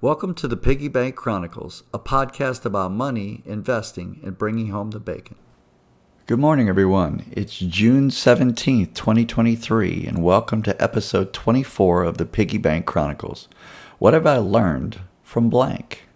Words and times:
Welcome 0.00 0.34
to 0.34 0.46
the 0.46 0.56
Piggy 0.56 0.86
Bank 0.86 1.16
Chronicles, 1.16 1.82
a 1.92 1.98
podcast 1.98 2.64
about 2.64 2.92
money, 2.92 3.42
investing, 3.44 4.20
and 4.22 4.38
bringing 4.38 4.68
home 4.68 4.92
the 4.92 5.00
bacon. 5.00 5.34
Good 6.26 6.38
morning, 6.38 6.68
everyone. 6.68 7.24
It's 7.32 7.58
June 7.58 8.08
17th, 8.08 8.94
2023, 8.94 10.06
and 10.06 10.22
welcome 10.22 10.62
to 10.62 10.80
episode 10.80 11.32
24 11.32 12.04
of 12.04 12.16
the 12.16 12.26
Piggy 12.26 12.58
Bank 12.58 12.86
Chronicles. 12.86 13.48
What 13.98 14.14
have 14.14 14.24
I 14.24 14.36
learned 14.36 15.00
from 15.24 15.50
blank? 15.50 16.06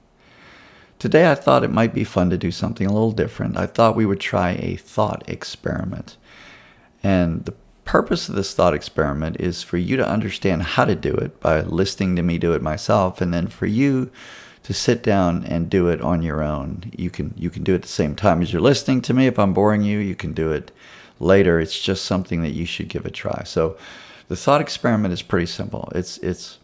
Today, 1.01 1.29
I 1.29 1.35
thought 1.35 1.65
it 1.65 1.73
might 1.73 1.93
be 1.93 2.05
fun 2.05 2.31
to 2.31 2.39
do 2.39 2.53
something 2.53 2.87
a 2.87 2.93
little 2.93 3.11
different. 3.11 3.57
I 3.57 3.67
thought 3.67 3.97
we 3.97 4.07
would 4.07 4.21
try 4.21 4.51
a 4.61 4.77
thought 4.77 5.29
experiment. 5.29 6.17
And 7.03 7.47
the 7.47 7.55
purpose 7.85 8.29
of 8.29 8.35
this 8.35 8.55
thought 8.55 8.75
experiment 8.75 9.41
is 9.41 9.63
for 9.63 9.77
you 9.77 9.97
to 9.97 10.09
understand 10.09 10.63
how 10.63 10.85
to 10.85 10.95
do 10.95 11.13
it 11.15 11.41
by 11.41 11.61
listening 11.61 12.17
to 12.17 12.23
me 12.23 12.39
do 12.39 12.53
it 12.53 12.63
myself 12.63 13.21
and 13.21 13.35
then 13.35 13.47
for 13.47 13.67
you 13.67 14.11
to 14.63 14.73
sit 14.73 15.03
down 15.03 15.45
and 15.45 15.69
do 15.69 15.89
it 15.89 16.01
on 16.01 16.23
your 16.23 16.43
own. 16.43 16.93
You 16.97 17.11
can 17.11 17.35
you 17.37 17.51
can 17.51 17.65
do 17.65 17.73
it 17.73 17.77
at 17.77 17.83
the 17.83 17.89
same 17.89 18.15
time 18.15 18.43
as 18.43 18.53
you're 18.53 18.63
listening 18.63 19.01
to 19.03 19.15
me 19.15 19.27
if 19.27 19.39
I'm 19.39 19.53
boring 19.53 19.83
you, 19.83 19.99
you 19.99 20.15
can 20.15 20.33
do 20.33 20.53
it 20.53 20.71
later. 21.19 21.59
It's 21.59 21.81
just 21.81 22.05
something 22.05 22.43
that 22.43 22.53
you 22.53 22.65
should 22.65 22.89
give 22.89 23.05
a 23.05 23.11
try. 23.11 23.43
So 23.45 23.77
the 24.29 24.37
thought 24.37 24.61
experiment 24.61 25.13
is 25.13 25.23
pretty 25.23 25.47
simple. 25.47 25.91
It's 25.95 26.19
it's 26.19 26.59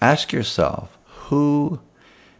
ask 0.00 0.32
yourself 0.32 0.98
who 1.06 1.80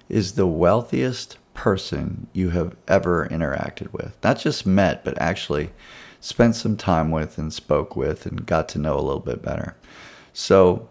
is 0.09 0.33
the 0.33 0.47
wealthiest 0.47 1.39
person 1.55 2.27
you 2.33 2.51
have 2.51 2.77
ever 2.89 3.29
interacted 3.29 3.93
with. 3.93 4.17
Not 4.23 4.39
just 4.39 4.67
met, 4.67 5.05
but 5.05 5.19
actually 5.21 5.71
spent 6.23 6.55
some 6.55 6.77
time 6.77 7.11
with 7.11 7.37
and 7.37 7.53
spoke 7.53 7.97
with 7.97 8.25
and 8.25 8.47
got 8.47 8.69
to 8.71 8.79
know 8.79 8.95
a 8.95 9.03
little 9.03 9.21
bit 9.21 9.43
better. 9.43 9.77
So 10.33 10.89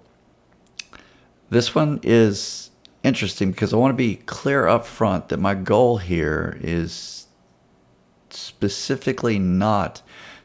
this 1.49 1.73
one 1.73 2.01
is 2.03 2.69
interesting 3.01 3.51
because 3.51 3.73
I 3.73 3.77
want 3.77 3.91
to 3.91 3.97
be 3.97 4.17
clear 4.17 4.67
up 4.67 4.85
front 4.85 5.29
that 5.29 5.39
my 5.39 5.55
goal 5.55 5.97
here 5.97 6.59
is 6.61 7.27
specifically 8.29 9.39
not 9.39 10.01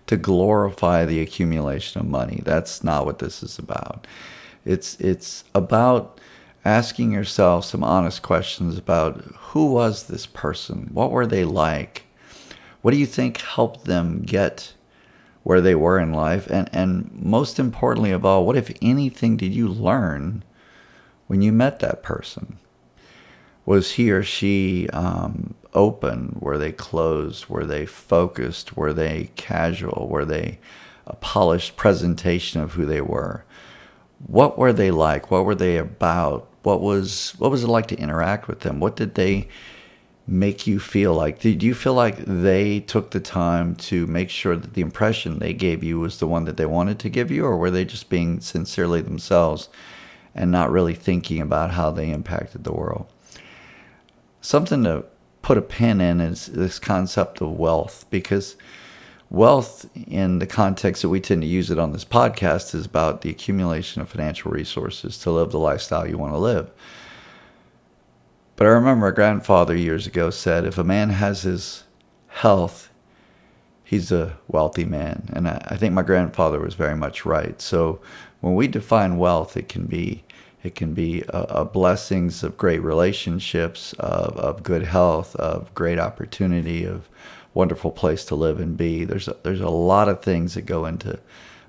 to 0.06 0.16
glorify 0.16 1.04
the 1.04 1.20
accumulation 1.20 2.00
of 2.00 2.06
money. 2.06 2.40
That's 2.44 2.84
not 2.84 3.04
what 3.04 3.18
this 3.18 3.42
is 3.42 3.58
about. 3.58 4.06
It's 4.64 4.98
it's 5.00 5.42
about 5.52 6.20
asking 6.64 7.10
yourself 7.10 7.64
some 7.64 7.82
honest 7.82 8.22
questions 8.22 8.78
about 8.78 9.20
who 9.34 9.66
was 9.66 10.04
this 10.04 10.26
person? 10.26 10.90
What 10.92 11.10
were 11.10 11.26
they 11.26 11.44
like? 11.44 12.04
What 12.82 12.92
do 12.92 12.98
you 12.98 13.06
think 13.06 13.40
helped 13.40 13.84
them 13.84 14.22
get 14.22 14.72
where 15.46 15.60
they 15.60 15.76
were 15.76 15.96
in 15.96 16.12
life? 16.12 16.48
And, 16.48 16.68
and 16.72 17.08
most 17.12 17.60
importantly 17.60 18.10
of 18.10 18.24
all, 18.24 18.44
what, 18.44 18.56
if 18.56 18.76
anything, 18.82 19.36
did 19.36 19.54
you 19.54 19.68
learn 19.68 20.42
when 21.28 21.40
you 21.40 21.52
met 21.52 21.78
that 21.78 22.02
person? 22.02 22.58
Was 23.64 23.92
he 23.92 24.10
or 24.10 24.24
she 24.24 24.88
um, 24.88 25.54
open? 25.72 26.36
Were 26.40 26.58
they 26.58 26.72
closed? 26.72 27.46
Were 27.46 27.64
they 27.64 27.86
focused? 27.86 28.76
Were 28.76 28.92
they 28.92 29.30
casual? 29.36 30.08
Were 30.08 30.24
they 30.24 30.58
a 31.06 31.14
polished 31.14 31.76
presentation 31.76 32.60
of 32.60 32.72
who 32.72 32.84
they 32.84 33.00
were? 33.00 33.44
What 34.26 34.58
were 34.58 34.72
they 34.72 34.90
like? 34.90 35.30
What 35.30 35.44
were 35.44 35.54
they 35.54 35.76
about? 35.76 36.48
What 36.64 36.80
was 36.80 37.36
what 37.38 37.52
was 37.52 37.62
it 37.62 37.68
like 37.68 37.86
to 37.86 37.96
interact 38.00 38.48
with 38.48 38.60
them? 38.60 38.80
What 38.80 38.96
did 38.96 39.14
they 39.14 39.46
make 40.26 40.66
you 40.66 40.80
feel 40.80 41.14
like? 41.14 41.38
Did 41.38 41.62
you 41.62 41.74
feel 41.74 41.94
like 41.94 42.18
they 42.18 42.80
took 42.80 43.10
the 43.10 43.20
time 43.20 43.76
to 43.76 44.06
make 44.06 44.30
sure 44.30 44.56
that 44.56 44.74
the 44.74 44.80
impression 44.80 45.38
they 45.38 45.52
gave 45.52 45.84
you 45.84 46.00
was 46.00 46.18
the 46.18 46.26
one 46.26 46.44
that 46.46 46.56
they 46.56 46.66
wanted 46.66 46.98
to 47.00 47.08
give 47.08 47.30
you, 47.30 47.44
or 47.44 47.56
were 47.56 47.70
they 47.70 47.84
just 47.84 48.08
being 48.08 48.40
sincerely 48.40 49.00
themselves 49.00 49.68
and 50.34 50.50
not 50.50 50.70
really 50.70 50.94
thinking 50.94 51.40
about 51.40 51.70
how 51.70 51.90
they 51.90 52.10
impacted 52.10 52.64
the 52.64 52.72
world? 52.72 53.06
Something 54.40 54.84
to 54.84 55.04
put 55.42 55.58
a 55.58 55.62
pin 55.62 56.00
in 56.00 56.20
is 56.20 56.46
this 56.46 56.78
concept 56.80 57.40
of 57.40 57.52
wealth, 57.52 58.04
because 58.10 58.56
wealth, 59.30 59.88
in 60.08 60.40
the 60.40 60.46
context 60.46 61.02
that 61.02 61.08
we 61.08 61.20
tend 61.20 61.42
to 61.42 61.48
use 61.48 61.70
it 61.70 61.78
on 61.78 61.92
this 61.92 62.04
podcast, 62.04 62.74
is 62.74 62.86
about 62.86 63.20
the 63.20 63.30
accumulation 63.30 64.02
of 64.02 64.08
financial 64.08 64.50
resources 64.50 65.18
to 65.18 65.30
live 65.30 65.52
the 65.52 65.58
lifestyle 65.58 66.08
you 66.08 66.18
want 66.18 66.32
to 66.32 66.38
live. 66.38 66.70
But 68.56 68.66
I 68.66 68.70
remember 68.70 69.06
my 69.06 69.14
grandfather 69.14 69.76
years 69.76 70.06
ago 70.06 70.30
said, 70.30 70.64
if 70.64 70.78
a 70.78 70.84
man 70.84 71.10
has 71.10 71.42
his 71.42 71.84
health, 72.28 72.90
he's 73.84 74.10
a 74.10 74.38
wealthy 74.48 74.84
man. 74.84 75.28
And 75.32 75.46
I, 75.46 75.62
I 75.68 75.76
think 75.76 75.92
my 75.92 76.02
grandfather 76.02 76.58
was 76.58 76.74
very 76.74 76.96
much 76.96 77.26
right. 77.26 77.60
So 77.60 78.00
when 78.40 78.54
we 78.54 78.66
define 78.66 79.18
wealth, 79.18 79.56
it 79.56 79.68
can 79.68 79.86
be 79.86 80.24
it 80.62 80.74
can 80.74 80.94
be 80.94 81.22
a, 81.28 81.42
a 81.60 81.64
blessings 81.64 82.42
of 82.42 82.56
great 82.56 82.82
relationships, 82.82 83.92
of, 84.00 84.36
of 84.36 84.64
good 84.64 84.82
health, 84.82 85.36
of 85.36 85.72
great 85.74 86.00
opportunity, 86.00 86.84
of 86.84 87.08
wonderful 87.54 87.92
place 87.92 88.24
to 88.24 88.34
live 88.34 88.58
and 88.58 88.76
be. 88.76 89.04
There's 89.04 89.28
a, 89.28 89.36
there's 89.44 89.60
a 89.60 89.68
lot 89.68 90.08
of 90.08 90.22
things 90.22 90.54
that 90.54 90.62
go 90.62 90.84
into 90.86 91.20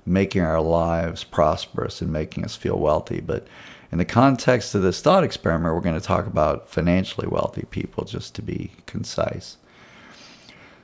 making 0.04 0.42
our 0.42 0.60
lives 0.60 1.22
prosperous 1.22 2.02
and 2.02 2.12
making 2.12 2.44
us 2.44 2.56
feel 2.56 2.78
wealthy. 2.78 3.20
But 3.20 3.46
in 3.90 3.98
the 3.98 4.04
context 4.04 4.74
of 4.74 4.82
this 4.82 5.00
thought 5.00 5.24
experiment, 5.24 5.74
we're 5.74 5.80
going 5.80 5.98
to 5.98 6.06
talk 6.06 6.26
about 6.26 6.68
financially 6.68 7.26
wealthy 7.26 7.64
people, 7.70 8.04
just 8.04 8.34
to 8.34 8.42
be 8.42 8.72
concise. 8.86 9.56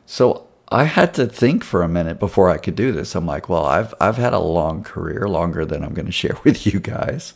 So 0.06 0.46
I 0.68 0.84
had 0.84 1.12
to 1.14 1.26
think 1.26 1.62
for 1.62 1.82
a 1.82 1.88
minute 1.88 2.18
before 2.18 2.48
I 2.48 2.56
could 2.56 2.74
do 2.74 2.92
this. 2.92 3.14
I'm 3.14 3.26
like, 3.26 3.48
well, 3.48 3.66
I've 3.66 3.94
I've 4.00 4.16
had 4.16 4.32
a 4.32 4.38
long 4.38 4.82
career, 4.82 5.28
longer 5.28 5.64
than 5.64 5.84
I'm 5.84 5.94
going 5.94 6.06
to 6.12 6.12
share 6.12 6.36
with 6.44 6.66
you 6.66 6.80
guys, 6.80 7.34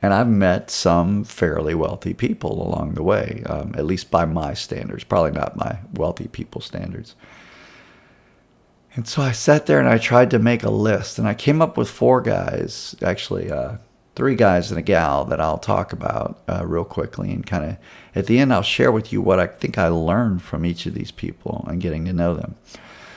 and 0.00 0.14
I've 0.14 0.28
met 0.28 0.70
some 0.70 1.24
fairly 1.24 1.74
wealthy 1.74 2.14
people 2.14 2.66
along 2.66 2.94
the 2.94 3.02
way, 3.02 3.42
um, 3.46 3.74
at 3.76 3.84
least 3.84 4.10
by 4.10 4.24
my 4.24 4.54
standards. 4.54 5.04
Probably 5.04 5.32
not 5.32 5.56
my 5.56 5.78
wealthy 5.92 6.28
people 6.28 6.60
standards. 6.60 7.14
And 8.96 9.08
so 9.08 9.22
I 9.22 9.32
sat 9.32 9.66
there 9.66 9.80
and 9.80 9.88
I 9.88 9.98
tried 9.98 10.30
to 10.30 10.38
make 10.38 10.62
a 10.62 10.70
list, 10.70 11.18
and 11.18 11.28
I 11.28 11.34
came 11.34 11.60
up 11.60 11.76
with 11.76 11.90
four 11.90 12.22
guys, 12.22 12.94
actually. 13.02 13.50
Uh, 13.50 13.76
three 14.14 14.34
guys 14.34 14.70
and 14.70 14.78
a 14.78 14.82
gal 14.82 15.24
that 15.24 15.40
I'll 15.40 15.58
talk 15.58 15.92
about 15.92 16.38
uh, 16.48 16.64
real 16.66 16.84
quickly. 16.84 17.32
And 17.32 17.46
kind 17.46 17.64
of 17.64 17.76
at 18.14 18.26
the 18.26 18.38
end, 18.38 18.52
I'll 18.52 18.62
share 18.62 18.92
with 18.92 19.12
you 19.12 19.20
what 19.20 19.40
I 19.40 19.46
think 19.46 19.78
I 19.78 19.88
learned 19.88 20.42
from 20.42 20.64
each 20.64 20.86
of 20.86 20.94
these 20.94 21.10
people 21.10 21.64
and 21.68 21.80
getting 21.80 22.04
to 22.04 22.12
know 22.12 22.34
them. 22.34 22.56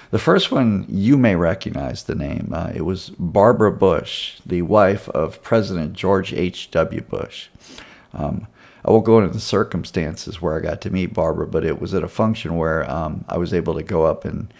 The 0.09 0.19
first 0.19 0.51
one, 0.51 0.85
you 0.87 1.17
may 1.17 1.35
recognize 1.35 2.03
the 2.03 2.15
name. 2.15 2.51
Uh, 2.53 2.71
it 2.73 2.83
was 2.83 3.09
Barbara 3.19 3.73
Bush, 3.73 4.39
the 4.45 4.61
wife 4.61 5.09
of 5.09 5.43
President 5.43 5.93
George 5.93 6.33
H.W. 6.33 7.01
Bush. 7.01 7.49
Um, 8.13 8.47
I 8.85 8.91
won't 8.91 9.05
go 9.05 9.19
into 9.19 9.33
the 9.33 9.41
circumstances 9.41 10.41
where 10.41 10.55
I 10.55 10.61
got 10.61 10.79
to 10.81 10.89
meet 10.89 11.13
Barbara, 11.13 11.45
but 11.45 11.65
it 11.65 11.81
was 11.81 11.93
at 11.93 12.03
a 12.03 12.07
function 12.07 12.55
where 12.55 12.89
um, 12.89 13.25
I 13.27 13.37
was 13.37 13.53
able 13.53 13.73
to 13.73 13.83
go 13.83 14.05
up 14.05 14.23
and 14.23 14.51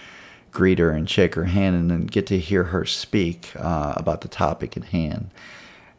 greet 0.52 0.80
her 0.80 0.90
and 0.90 1.10
shake 1.10 1.36
her 1.36 1.46
hand 1.46 1.78
and 1.78 1.90
then 1.90 2.08
get 2.08 2.28
to 2.28 2.40
hear 2.40 2.66
her 2.66 2.84
speak 2.84 3.52
uh, 3.56 3.94
about 3.96 4.22
the 4.22 4.28
topic 4.28 4.76
at 4.76 4.86
hand. 4.86 5.30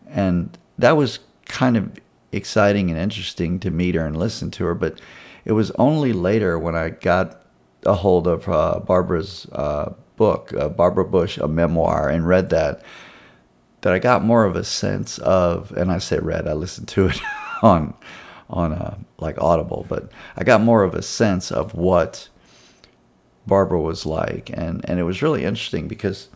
And 0.09 0.57
that 0.79 0.97
was 0.97 1.21
kind 1.47 1.77
of 1.77 1.91
exciting 2.33 2.91
and 2.91 2.99
interesting 2.99 3.59
to 3.61 3.71
meet 3.71 3.95
her 3.95 4.07
and 4.07 4.17
listen 4.17 4.51
to 4.53 4.65
her. 4.65 4.75
But 4.75 5.01
it 5.45 5.53
was 5.53 5.71
only 5.73 6.13
later 6.13 6.59
when 6.59 6.77
I 6.77 6.91
got 6.91 7.43
a 7.87 7.95
hold 7.95 8.27
of 8.27 8.49
uh, 8.49 8.81
Barbara's 8.81 9.47
uh, 9.53 9.93
book, 10.17 10.53
uh, 10.53 10.69
Barbara 10.69 11.05
Bush, 11.05 11.39
a 11.39 11.49
memoir, 11.49 12.09
and 12.09 12.27
read 12.27 12.51
that, 12.51 12.83
that 13.81 13.93
I 13.93 13.99
got 13.99 14.25
more 14.25 14.45
of 14.45 14.57
a 14.57 14.65
sense 14.65 15.19
of, 15.19 15.73
and 15.73 15.91
I 15.91 15.99
say 15.99 16.19
read, 16.19 16.49
I 16.49 16.53
listened 16.53 16.89
to 16.89 17.07
it 17.07 17.21
on, 17.63 17.95
on 18.51 18.73
uh, 18.73 18.99
like 19.19 19.41
Audible, 19.41 19.87
but 19.89 20.11
I 20.37 20.45
got 20.45 20.61
more 20.61 20.83
of 20.83 20.95
a 20.95 21.03
sense 21.03 21.51
of 21.51 21.75
what 21.75 22.29
Barbara 23.47 23.81
was 23.81 24.05
like. 24.05 24.51
And, 24.53 24.85
and 24.89 24.99
it 24.99 25.05
was 25.05 25.23
really 25.23 25.45
interesting 25.45 25.89
because 25.89 26.29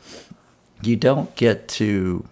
you 0.83 0.97
don't 0.97 1.35
get 1.37 1.69
to 1.69 2.27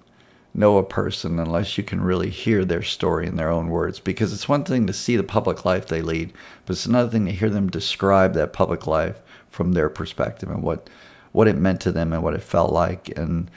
know 0.53 0.79
a 0.79 0.83
person 0.83 1.39
unless 1.39 1.79
you 1.79 1.85
can 1.85 2.01
really 2.01 2.31
hear 2.31 2.65
their 2.65 2.83
story 2.83 3.27
in 3.27 3.37
their 3.37 3.51
own 3.51 3.69
words. 3.69 4.01
Because 4.01 4.33
it's 4.33 4.49
one 4.49 4.65
thing 4.65 4.87
to 4.87 4.93
see 4.93 5.17
the 5.17 5.23
public 5.23 5.65
life 5.65 5.87
they 5.87 6.03
lead, 6.03 6.33
but 6.67 6.73
it's 6.73 6.87
another 6.87 7.11
thing 7.11 7.27
to 7.27 7.33
hear 7.33 7.51
them 7.51 7.71
describe 7.71 8.35
that 8.35 8.53
public 8.53 8.87
life 8.87 9.21
from 9.49 9.73
their 9.73 9.89
perspective 9.89 10.49
and 10.49 10.63
what 10.63 10.89
what 11.33 11.49
it 11.49 11.57
meant 11.57 11.81
to 11.81 11.93
them 11.93 12.13
and 12.13 12.23
what 12.23 12.35
it 12.35 12.43
felt 12.43 12.73
like 12.73 13.17
and 13.17 13.51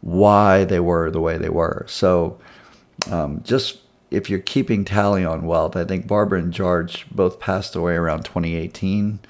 why 0.00 0.64
they 0.64 0.80
were 0.80 1.10
the 1.10 1.20
way 1.20 1.36
they 1.36 1.48
were. 1.48 1.84
So, 1.88 2.38
um, 3.10 3.42
just 3.42 3.78
if 4.10 4.30
you're 4.30 4.38
keeping 4.38 4.84
tally 4.84 5.24
on 5.24 5.46
wealth, 5.46 5.76
I 5.76 5.84
think 5.84 6.06
Barbara 6.06 6.38
and 6.38 6.52
George 6.52 7.06
both 7.10 7.40
passed 7.40 7.76
away 7.76 7.94
around 7.94 8.24
2018. 8.24 9.20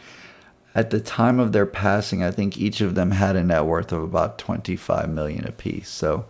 At 0.75 0.90
the 0.90 1.00
time 1.00 1.40
of 1.40 1.52
their 1.52 1.66
passing, 1.66 2.22
I 2.22 2.31
think 2.31 2.56
each 2.56 2.81
of 2.81 2.94
them 2.94 3.10
had 3.10 3.34
a 3.34 3.42
net 3.42 3.64
worth 3.64 3.90
of 3.90 4.02
about 4.02 4.38
25 4.38 5.08
million 5.10 5.44
apiece. 5.46 5.88
So, 5.88 6.26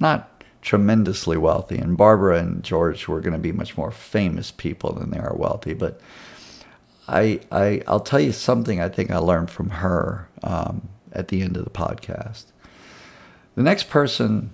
not 0.00 0.31
tremendously 0.62 1.36
wealthy. 1.36 1.76
And 1.76 1.96
Barbara 1.96 2.38
and 2.38 2.62
George 2.62 3.08
were 3.08 3.20
going 3.20 3.34
to 3.34 3.38
be 3.38 3.52
much 3.52 3.76
more 3.76 3.90
famous 3.90 4.50
people 4.50 4.92
than 4.94 5.10
they 5.10 5.18
are 5.18 5.34
wealthy. 5.34 5.74
But 5.74 6.00
I, 7.08 7.40
I, 7.50 7.82
I'll 7.86 8.00
tell 8.00 8.20
you 8.20 8.32
something 8.32 8.80
I 8.80 8.88
think 8.88 9.10
I 9.10 9.18
learned 9.18 9.50
from 9.50 9.70
her 9.70 10.28
um, 10.42 10.88
at 11.12 11.28
the 11.28 11.42
end 11.42 11.56
of 11.56 11.64
the 11.64 11.70
podcast. 11.70 12.46
The 13.56 13.62
next 13.62 13.90
person 13.90 14.52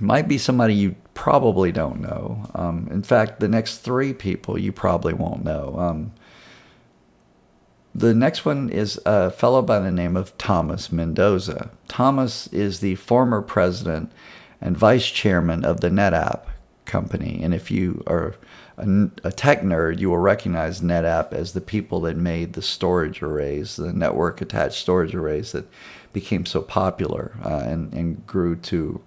might 0.00 0.28
be 0.28 0.38
somebody 0.38 0.74
you 0.74 0.94
probably 1.14 1.72
don't 1.72 2.00
know. 2.00 2.48
Um, 2.54 2.88
in 2.90 3.02
fact, 3.02 3.40
the 3.40 3.48
next 3.48 3.78
three 3.78 4.12
people 4.12 4.58
you 4.58 4.72
probably 4.72 5.12
won't 5.12 5.44
know. 5.44 5.74
Um, 5.78 6.12
the 7.94 8.14
next 8.14 8.44
one 8.44 8.70
is 8.70 9.00
a 9.06 9.30
fellow 9.30 9.62
by 9.62 9.78
the 9.78 9.92
name 9.92 10.16
of 10.16 10.36
Thomas 10.36 10.90
Mendoza. 10.90 11.70
Thomas 11.86 12.48
is 12.48 12.80
the 12.80 12.96
former 12.96 13.40
president 13.40 14.10
and 14.64 14.76
vice 14.76 15.06
chairman 15.06 15.64
of 15.64 15.80
the 15.80 15.90
NetApp 15.90 16.46
company. 16.86 17.40
And 17.42 17.54
if 17.54 17.70
you 17.70 18.02
are 18.06 18.34
a, 18.76 19.08
a, 19.22 19.30
tech 19.30 19.62
nerd, 19.62 20.00
you 20.00 20.10
will 20.10 20.18
recognize 20.18 20.80
NetApp 20.80 21.32
as 21.32 21.52
the 21.52 21.60
people 21.60 22.00
that 22.00 22.16
made 22.16 22.54
the 22.54 22.62
storage 22.62 23.22
arrays, 23.22 23.76
the 23.76 23.92
network 23.92 24.40
attached 24.40 24.80
storage 24.80 25.14
arrays 25.14 25.52
that 25.52 25.68
became 26.12 26.46
so 26.46 26.62
popular 26.62 27.36
uh, 27.44 27.62
and, 27.64 27.92
and 27.92 28.26
grew 28.26 28.56
to 28.56 29.00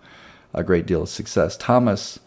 a 0.54 0.64
great 0.64 0.86
deal 0.86 1.02
of 1.04 1.10
success. 1.10 1.58
Thomas, 1.58 2.20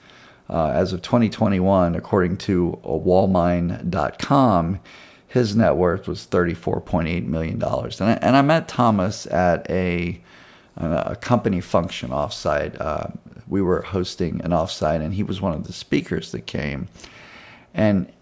uh, 0.48 0.68
as 0.68 0.92
of 0.92 1.00
2021, 1.02 1.94
according 1.94 2.36
to 2.36 2.78
wallmine.com, 2.84 4.80
his 5.28 5.54
net 5.54 5.76
worth 5.76 6.08
was 6.08 6.26
$34.8 6.26 7.26
million. 7.26 7.62
And 7.62 8.02
I, 8.02 8.18
and 8.20 8.36
I 8.36 8.42
met 8.42 8.66
Thomas 8.66 9.26
at 9.26 9.68
a, 9.70 10.20
a 10.80 11.16
company 11.16 11.60
function 11.60 12.10
offsite. 12.10 12.80
Uh, 12.80 13.08
we 13.48 13.60
were 13.60 13.82
hosting 13.82 14.40
an 14.42 14.50
offsite, 14.50 15.02
and 15.02 15.14
he 15.14 15.22
was 15.22 15.40
one 15.40 15.52
of 15.52 15.66
the 15.66 15.72
speakers 15.72 16.32
that 16.32 16.46
came. 16.46 16.88
And 17.74 18.12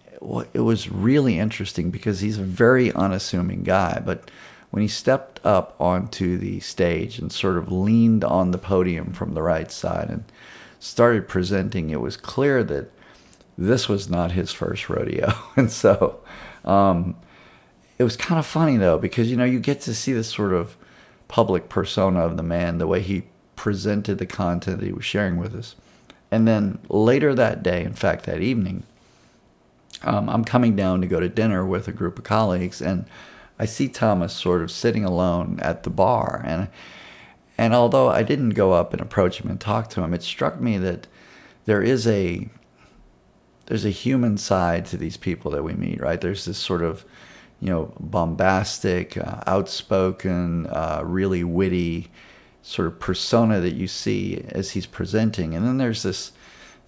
it 0.52 0.60
was 0.60 0.90
really 0.90 1.38
interesting 1.38 1.90
because 1.90 2.20
he's 2.20 2.38
a 2.38 2.42
very 2.42 2.92
unassuming 2.92 3.62
guy. 3.62 4.02
But 4.04 4.30
when 4.70 4.82
he 4.82 4.88
stepped 4.88 5.40
up 5.44 5.76
onto 5.80 6.36
the 6.36 6.60
stage 6.60 7.18
and 7.18 7.32
sort 7.32 7.56
of 7.56 7.72
leaned 7.72 8.24
on 8.24 8.50
the 8.50 8.58
podium 8.58 9.12
from 9.12 9.34
the 9.34 9.42
right 9.42 9.70
side 9.70 10.08
and 10.10 10.24
started 10.80 11.28
presenting, 11.28 11.90
it 11.90 12.00
was 12.00 12.16
clear 12.16 12.62
that 12.64 12.90
this 13.56 13.88
was 13.88 14.08
not 14.08 14.32
his 14.32 14.52
first 14.52 14.88
rodeo. 14.88 15.32
And 15.56 15.70
so 15.70 16.20
um, 16.64 17.16
it 17.98 18.04
was 18.04 18.16
kind 18.16 18.38
of 18.38 18.46
funny 18.46 18.76
though 18.76 18.98
because 18.98 19.30
you 19.30 19.36
know 19.36 19.44
you 19.44 19.58
get 19.58 19.80
to 19.82 19.94
see 19.94 20.12
this 20.12 20.28
sort 20.28 20.52
of 20.52 20.76
public 21.28 21.68
persona 21.68 22.20
of 22.20 22.36
the 22.36 22.42
man, 22.42 22.78
the 22.78 22.86
way 22.86 23.00
he 23.00 23.24
presented 23.56 24.18
the 24.18 24.26
content 24.26 24.80
that 24.80 24.86
he 24.86 24.92
was 24.92 25.04
sharing 25.04 25.36
with 25.36 25.54
us, 25.54 25.76
and 26.30 26.46
then 26.46 26.78
later 26.88 27.34
that 27.34 27.62
day, 27.62 27.84
in 27.84 27.94
fact 27.94 28.24
that 28.24 28.40
evening, 28.40 28.82
um, 30.02 30.28
I'm 30.28 30.44
coming 30.44 30.76
down 30.76 31.00
to 31.00 31.06
go 31.06 31.20
to 31.20 31.28
dinner 31.28 31.64
with 31.64 31.88
a 31.88 31.92
group 31.92 32.18
of 32.18 32.24
colleagues, 32.24 32.80
and 32.80 33.04
I 33.58 33.64
see 33.64 33.88
Thomas 33.88 34.32
sort 34.32 34.62
of 34.62 34.70
sitting 34.70 35.04
alone 35.04 35.58
at 35.60 35.82
the 35.82 35.90
bar, 35.90 36.42
and 36.44 36.68
and 37.56 37.74
although 37.74 38.08
I 38.08 38.22
didn't 38.22 38.50
go 38.50 38.72
up 38.72 38.92
and 38.92 39.02
approach 39.02 39.40
him 39.40 39.50
and 39.50 39.60
talk 39.60 39.90
to 39.90 40.02
him, 40.02 40.14
it 40.14 40.22
struck 40.22 40.60
me 40.60 40.78
that 40.78 41.08
there 41.64 41.82
is 41.82 42.06
a 42.06 42.48
there's 43.68 43.84
a 43.84 43.90
human 43.90 44.38
side 44.38 44.86
to 44.86 44.96
these 44.96 45.18
people 45.18 45.50
that 45.50 45.62
we 45.62 45.74
meet, 45.74 46.00
right? 46.00 46.20
There's 46.20 46.46
this 46.46 46.56
sort 46.56 46.82
of, 46.82 47.04
you 47.60 47.70
know, 47.70 47.92
bombastic, 48.00 49.16
uh, 49.18 49.42
outspoken, 49.46 50.66
uh, 50.68 51.02
really 51.04 51.44
witty 51.44 52.08
sort 52.62 52.86
of 52.88 53.00
persona 53.00 53.60
that 53.60 53.74
you 53.74 53.88
see 53.88 54.44
as 54.50 54.70
he's 54.72 54.86
presenting, 54.86 55.54
and 55.54 55.66
then 55.66 55.78
there's 55.78 56.02
this 56.02 56.32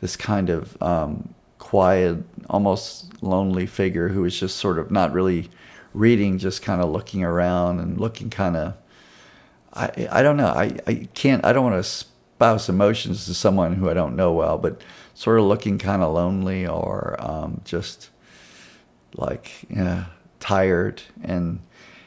this 0.00 0.17
kind 0.17 0.50
of 0.50 0.81
um, 0.82 1.34
quiet, 1.58 2.19
almost 2.49 3.22
lonely 3.22 3.67
figure 3.67 4.08
who 4.08 4.25
is 4.25 4.38
just 4.38 4.56
sort 4.56 4.78
of 4.78 4.90
not 4.90 5.12
really 5.12 5.49
reading, 5.94 6.38
just 6.38 6.62
kind 6.62 6.81
of 6.82 6.90
looking 6.90 7.25
around 7.25 7.81
and 7.81 8.00
looking 8.00 8.31
kind 8.31 8.56
of. 8.56 8.75
I 9.72 10.08
I 10.11 10.22
don't 10.22 10.37
know. 10.37 10.49
I, 10.49 10.76
I 10.87 11.08
can't. 11.14 11.44
I 11.44 11.52
don't 11.52 11.64
want 11.64 11.75
to 11.75 11.78
espouse 11.81 12.69
emotions 12.69 13.26
to 13.26 13.34
someone 13.34 13.75
who 13.75 13.90
I 13.90 13.94
don't 13.94 14.17
know 14.17 14.32
well, 14.32 14.58
but 14.58 14.81
sort 15.14 15.38
of 15.38 15.46
looking 15.46 15.78
kind 15.78 16.02
of 16.02 16.14
lonely 16.14 16.67
or 16.67 17.17
um, 17.20 17.61
just 17.64 18.11
like 19.17 19.50
yeah, 19.69 20.06
tired. 20.40 21.02
And 21.22 21.60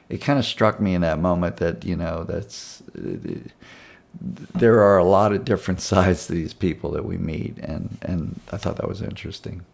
it 0.09 0.17
kind 0.17 0.37
of 0.37 0.45
struck 0.45 0.79
me 0.79 0.93
in 0.93 1.01
that 1.01 1.19
moment 1.19 1.57
that, 1.57 1.85
you 1.85 1.95
know, 1.95 2.23
that's. 2.23 2.83
there 4.53 4.81
are 4.81 4.97
a 4.97 5.03
lot 5.03 5.33
of 5.33 5.45
different 5.45 5.81
sides 5.91 6.27
to 6.27 6.33
these 6.33 6.53
people 6.53 6.91
that 6.91 7.05
we 7.05 7.17
meet, 7.17 7.57
and, 7.57 7.97
and 8.01 8.39
I 8.51 8.57
thought 8.57 8.75
that 8.77 8.87
was 8.87 9.01
interesting. 9.01 9.65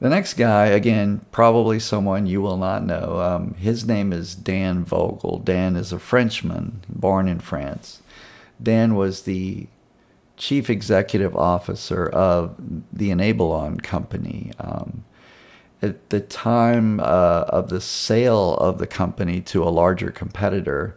The 0.00 0.08
next 0.08 0.34
guy, 0.34 0.66
again, 0.66 1.22
probably 1.32 1.80
someone 1.80 2.26
you 2.26 2.40
will 2.40 2.56
not 2.56 2.84
know. 2.84 3.20
Um, 3.20 3.54
his 3.54 3.84
name 3.84 4.12
is 4.12 4.36
Dan 4.36 4.84
Vogel. 4.84 5.40
Dan 5.40 5.74
is 5.74 5.92
a 5.92 5.98
Frenchman 5.98 6.82
born 6.88 7.26
in 7.26 7.40
France. 7.40 8.00
Dan 8.62 8.94
was 8.94 9.22
the 9.22 9.66
chief 10.36 10.70
executive 10.70 11.34
officer 11.34 12.08
of 12.08 12.54
the 12.92 13.10
Enablon 13.10 13.82
company. 13.82 14.52
Um, 14.60 15.04
at 15.80 16.10
the 16.10 16.20
time 16.20 17.00
uh, 17.00 17.44
of 17.48 17.68
the 17.68 17.80
sale 17.80 18.56
of 18.56 18.78
the 18.78 18.86
company 18.86 19.40
to 19.42 19.62
a 19.62 19.70
larger 19.70 20.10
competitor, 20.10 20.96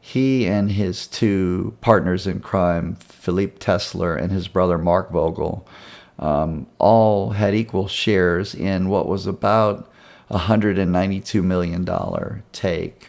he 0.00 0.46
and 0.46 0.72
his 0.72 1.06
two 1.06 1.76
partners 1.80 2.26
in 2.26 2.40
crime, 2.40 2.96
Philippe 2.96 3.58
Tesler 3.58 4.20
and 4.20 4.32
his 4.32 4.48
brother 4.48 4.76
Mark 4.76 5.10
Vogel, 5.10 5.66
um, 6.18 6.66
all 6.78 7.30
had 7.30 7.54
equal 7.54 7.88
shares 7.88 8.54
in 8.54 8.88
what 8.88 9.08
was 9.08 9.26
about 9.26 9.90
a 10.28 10.38
$192 10.38 11.42
million 11.42 12.42
take, 12.52 13.08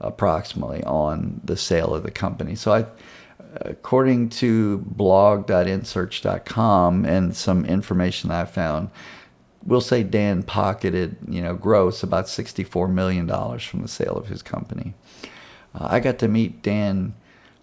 approximately, 0.00 0.82
on 0.84 1.40
the 1.44 1.56
sale 1.56 1.94
of 1.94 2.02
the 2.02 2.10
company. 2.10 2.54
So 2.54 2.72
I 2.72 2.86
according 3.62 4.28
to 4.28 4.78
blog.insearch.com 4.78 7.04
and 7.04 7.36
some 7.36 7.64
information 7.64 8.30
that 8.30 8.42
I 8.42 8.44
found, 8.44 8.90
we'll 9.66 9.80
say 9.80 10.02
Dan 10.02 10.42
pocketed, 10.42 11.16
you 11.28 11.42
know, 11.42 11.54
gross 11.54 12.02
about 12.02 12.26
$64 12.26 12.90
million 12.90 13.26
from 13.58 13.82
the 13.82 13.88
sale 13.88 14.16
of 14.16 14.28
his 14.28 14.42
company. 14.42 14.94
Uh, 15.74 15.88
I 15.90 16.00
got 16.00 16.18
to 16.20 16.28
meet 16.28 16.62
Dan 16.62 17.14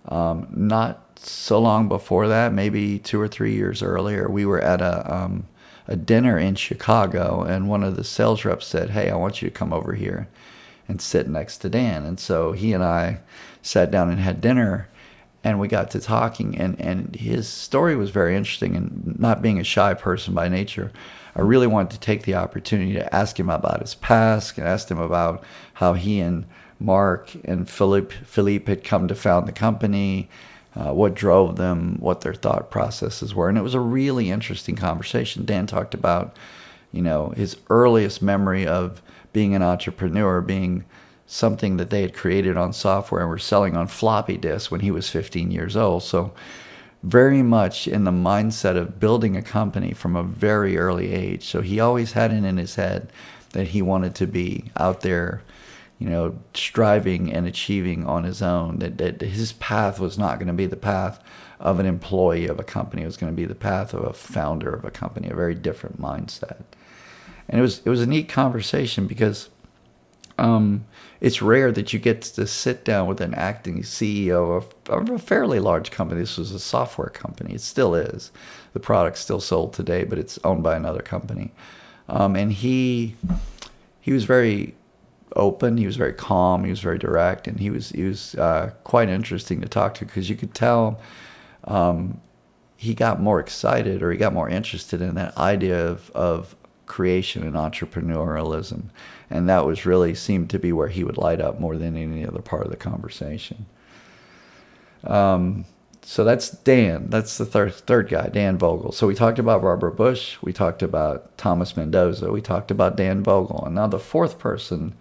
um, 0.10 0.48
not 0.52 1.18
so 1.18 1.60
long 1.60 1.88
before 1.88 2.28
that, 2.28 2.54
maybe 2.54 3.00
two 3.00 3.20
or 3.20 3.28
three 3.28 3.54
years 3.54 3.82
earlier. 3.82 4.30
We 4.30 4.46
were 4.46 4.62
at 4.62 4.82
a, 4.82 5.14
um, 5.14 5.48
a 5.88 5.96
dinner 5.96 6.38
in 6.38 6.56
Chicago, 6.56 7.42
and 7.42 7.70
one 7.70 7.84
of 7.84 7.96
the 7.96 8.04
sales 8.04 8.44
reps 8.44 8.68
said, 8.68 8.90
Hey, 8.90 9.10
I 9.10 9.16
want 9.16 9.42
you 9.42 9.50
to 9.50 9.56
come 9.56 9.72
over 9.72 9.94
here 9.94 10.28
and 10.88 11.02
sit 11.02 11.30
next 11.30 11.60
to 11.60 11.70
Dan. 11.70 12.06
And 12.06 12.20
so 12.20 12.52
he 12.52 12.74
and 12.74 12.84
I 12.84 13.20
sat 13.62 13.90
down 13.90 14.10
and 14.10 14.20
had 14.20 14.42
dinner 14.42 14.90
and 15.46 15.60
we 15.60 15.68
got 15.68 15.92
to 15.92 16.00
talking 16.00 16.58
and, 16.58 16.80
and 16.80 17.16
his 17.16 17.48
story 17.48 17.96
was 17.96 18.10
very 18.10 18.36
interesting 18.36 18.76
and 18.76 19.20
not 19.20 19.42
being 19.42 19.60
a 19.60 19.64
shy 19.64 19.94
person 19.94 20.34
by 20.34 20.48
nature 20.48 20.92
i 21.36 21.42
really 21.42 21.68
wanted 21.68 21.92
to 21.92 22.00
take 22.00 22.24
the 22.24 22.36
opportunity 22.36 22.94
to 22.94 23.16
ask 23.16 23.40
him 23.40 23.50
about 23.50 23.82
his 23.82 23.96
past 23.96 24.58
and 24.58 24.68
asked 24.68 24.90
him 24.90 25.00
about 25.00 25.44
how 25.76 25.94
he 25.94 26.20
and 26.20 26.46
mark 26.80 27.34
and 27.46 27.70
philippe 27.70 28.16
philippe 28.26 28.72
had 28.72 28.84
come 28.84 29.08
to 29.08 29.16
found 29.16 29.48
the 29.48 29.52
company 29.52 30.30
uh, 30.76 30.92
what 30.92 31.14
drove 31.14 31.56
them 31.56 31.98
what 32.00 32.22
their 32.22 32.34
thought 32.34 32.72
processes 32.72 33.36
were 33.36 33.50
and 33.50 33.58
it 33.58 33.62
was 33.62 33.76
a 33.76 33.80
really 33.80 34.30
interesting 34.30 34.76
conversation 34.76 35.46
dan 35.46 35.68
talked 35.68 35.94
about 35.94 36.36
you 36.92 37.02
know 37.02 37.30
his 37.30 37.58
earliest 37.70 38.22
memory 38.22 38.66
of 38.66 39.02
being 39.32 39.56
an 39.56 39.62
entrepreneur 39.62 40.42
being 40.42 40.84
something 41.26 41.78
that 41.78 41.90
they 41.90 42.02
had 42.02 42.14
created 42.14 42.58
on 42.58 42.74
software 42.74 43.22
and 43.22 43.30
were 43.30 43.38
selling 43.40 43.76
on 43.76 43.88
floppy 43.88 44.38
disks 44.38 44.70
when 44.70 44.82
he 44.82 44.92
was 44.92 45.10
15 45.10 45.52
years 45.52 45.76
old. 45.76 46.04
So, 46.04 46.32
very 47.04 47.44
much 47.44 47.88
in 47.88 48.06
the 48.06 48.12
mindset 48.12 48.78
of 48.78 49.00
building 49.00 49.36
a 49.36 49.42
company 49.42 49.94
from 49.94 50.16
a 50.16 50.24
very 50.24 50.78
early 50.78 51.14
age. 51.14 51.46
So, 51.46 51.62
he 51.62 51.80
always 51.80 52.14
had 52.14 52.32
it 52.32 52.44
in 52.44 52.58
his 52.58 52.76
head 52.76 53.12
that 53.52 53.68
he 53.68 53.82
wanted 53.82 54.16
to 54.16 54.28
be 54.28 54.72
out 54.78 55.02
there, 55.02 55.42
you 56.00 56.10
know, 56.10 56.38
striving 56.54 57.32
and 57.32 57.46
achieving 57.46 58.06
on 58.06 58.24
his 58.24 58.42
own, 58.42 58.80
that, 58.80 58.98
that 58.98 59.22
his 59.22 59.54
path 59.54 60.00
was 60.00 60.18
not 60.18 60.40
going 60.40 60.48
to 60.48 60.54
be 60.54 60.66
the 60.66 60.76
path 60.76 61.20
of 61.60 61.80
an 61.80 61.86
employee 61.86 62.48
of 62.48 62.60
a 62.60 62.64
company, 62.64 63.04
it 63.04 63.06
was 63.06 63.16
going 63.16 63.32
to 63.32 63.36
be 63.36 63.46
the 63.46 63.56
path 63.56 63.94
of 63.94 64.04
a 64.04 64.12
founder 64.12 64.74
of 64.74 64.84
a 64.84 64.92
company, 64.92 65.30
a 65.30 65.36
very 65.36 65.56
different 65.56 66.00
mindset. 66.00 66.62
And 67.48 67.60
it 67.60 67.62
was 67.62 67.82
it 67.86 67.90
was 67.90 68.02
a 68.02 68.06
neat 68.06 68.28
conversation 68.30 69.08
because 69.08 69.50
um, 70.38 70.86
it's 71.22 71.42
rare 71.42 71.72
that 71.72 71.94
you 71.94 72.00
get 72.00 72.22
to 72.24 72.46
sit 72.48 72.84
down 72.84 73.08
with 73.08 73.22
an 73.22 73.34
acting 73.34 73.84
CEO 73.84 74.58
of, 74.58 74.74
of, 74.90 75.10
a 75.10 75.20
fairly 75.20 75.60
large 75.60 75.92
company. 75.92 76.22
This 76.22 76.38
was 76.38 76.52
a 76.52 76.60
software 76.60 77.10
company. 77.10 77.54
It 77.54 77.62
still 77.62 77.96
is. 77.96 78.32
The 78.74 78.80
product's 78.80 79.22
still 79.22 79.40
sold 79.40 79.74
today, 79.74 80.04
but 80.04 80.18
it's 80.18 80.40
owned 80.44 80.64
by 80.64 80.76
another 80.76 81.02
company. 81.02 81.52
Um, 82.10 82.36
and 82.36 82.52
he 82.52 83.16
he 84.02 84.12
was 84.12 84.26
very 84.26 84.76
open. 85.36 85.78
He 85.78 85.86
was 85.86 85.96
very 85.96 86.14
calm. 86.14 86.64
He 86.64 86.70
was 86.70 86.82
very 86.82 86.98
direct, 86.98 87.48
and 87.48 87.60
he 87.60 87.70
was 87.70 87.90
he 87.90 88.04
was 88.04 88.36
uh, 88.36 88.72
quite 88.84 89.10
interesting 89.10 89.62
to 89.62 89.68
talk 89.68 89.94
to 89.96 90.06
because 90.06 90.30
you 90.30 90.36
could 90.36 90.54
tell 90.54 91.00
um, 91.66 92.20
he 92.76 92.94
got 92.94 93.22
more 93.22 93.40
excited 93.40 94.04
or 94.04 94.12
he 94.12 94.18
got 94.18 94.34
more 94.34 94.50
interested 94.50 95.02
in 95.02 95.16
that 95.16 95.38
idea 95.38 95.88
of 95.88 96.12
of 96.12 96.56
creation 96.86 97.44
and 97.44 97.56
entrepreneurialism. 97.56 98.86
And 99.30 99.50
that 99.50 99.66
was 99.66 99.86
really 99.86 100.14
seemed 100.16 100.50
to 100.52 100.60
be 100.60 100.72
where 100.72 100.90
he 100.90 101.04
would 101.04 101.18
light 101.18 101.42
up 101.42 101.60
more 101.60 101.78
than 101.78 101.98
any 101.98 102.26
other 102.26 102.42
part 102.42 102.66
of 102.66 102.72
the 102.72 102.78
conversation. 102.78 103.66
Um, 105.04 105.66
so 106.02 106.24
that's 106.24 106.50
Dan. 106.50 107.10
That's 107.10 107.38
the 107.38 107.46
third 107.46 107.74
third 107.74 108.10
guy, 108.10 108.28
Dan 108.28 108.58
Vogel. 108.58 108.92
So 108.92 109.08
we 109.08 109.16
talked 109.16 109.40
about 109.40 109.62
Barbara 109.62 109.92
Bush. 109.92 110.38
We 110.42 110.52
talked 110.52 110.84
about 110.84 111.38
Thomas 111.38 111.78
Mendoza. 111.78 112.32
We 112.32 112.42
talked 112.42 112.72
about 112.72 112.98
Dan 112.98 113.24
Vogel. 113.24 113.64
And 113.66 113.76
now 113.76 113.88
the 113.88 114.00
fourth 114.00 114.38
person, 114.38 114.96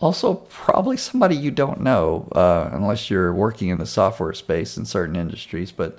also 0.00 0.34
probably 0.50 0.96
somebody 0.96 1.36
you 1.36 1.50
don't 1.50 1.80
know 1.80 2.28
uh, 2.32 2.68
unless 2.72 3.10
you're 3.10 3.32
working 3.32 3.68
in 3.68 3.78
the 3.78 3.86
software 3.86 4.32
space 4.34 4.76
in 4.76 4.84
certain 4.84 5.16
industries, 5.16 5.70
but 5.70 5.98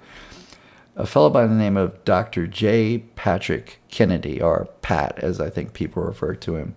a 0.95 1.05
fellow 1.05 1.29
by 1.29 1.45
the 1.45 1.53
name 1.53 1.77
of 1.77 2.03
Dr. 2.05 2.47
J. 2.47 2.99
Patrick 3.15 3.79
Kennedy, 3.89 4.41
or 4.41 4.69
Pat, 4.81 5.17
as 5.19 5.41
I 5.41 5.49
think 5.49 5.73
people 5.73 6.03
refer 6.03 6.35
to 6.35 6.55
him. 6.55 6.75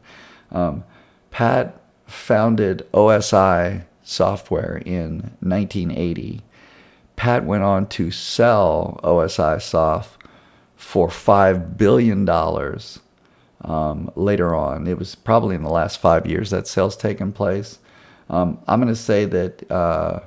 Um, 0.51 0.85
Pat 1.31 1.81
founded 2.07 2.87
OSI 2.93 3.85
Software 4.03 4.79
in 4.87 5.37
1980 5.41 6.43
Pat 7.19 7.45
went 7.45 7.65
on 7.65 7.89
to 7.89 8.13
sell 8.13 9.01
OSI 9.03 9.61
Soft 9.61 10.23
for 10.77 11.09
$5 11.09 11.77
billion 11.77 12.29
um, 13.63 14.13
later 14.15 14.55
on. 14.55 14.87
It 14.87 14.97
was 14.97 15.17
probably 15.17 15.57
in 15.57 15.65
the 15.65 15.69
last 15.69 15.99
five 15.99 16.27
years 16.27 16.51
that 16.51 16.69
sale's 16.69 16.97
taken 16.97 17.33
place. 17.33 17.81
Um, 18.31 18.61
I'm 18.69 18.81
going 18.81 18.95
to 18.95 19.01
say 19.01 19.25
that 19.25 19.69
uh, 19.69 20.21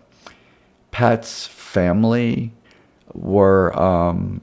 Pat's 0.91 1.47
family 1.47 2.51
were 3.13 3.77
um, 3.79 4.41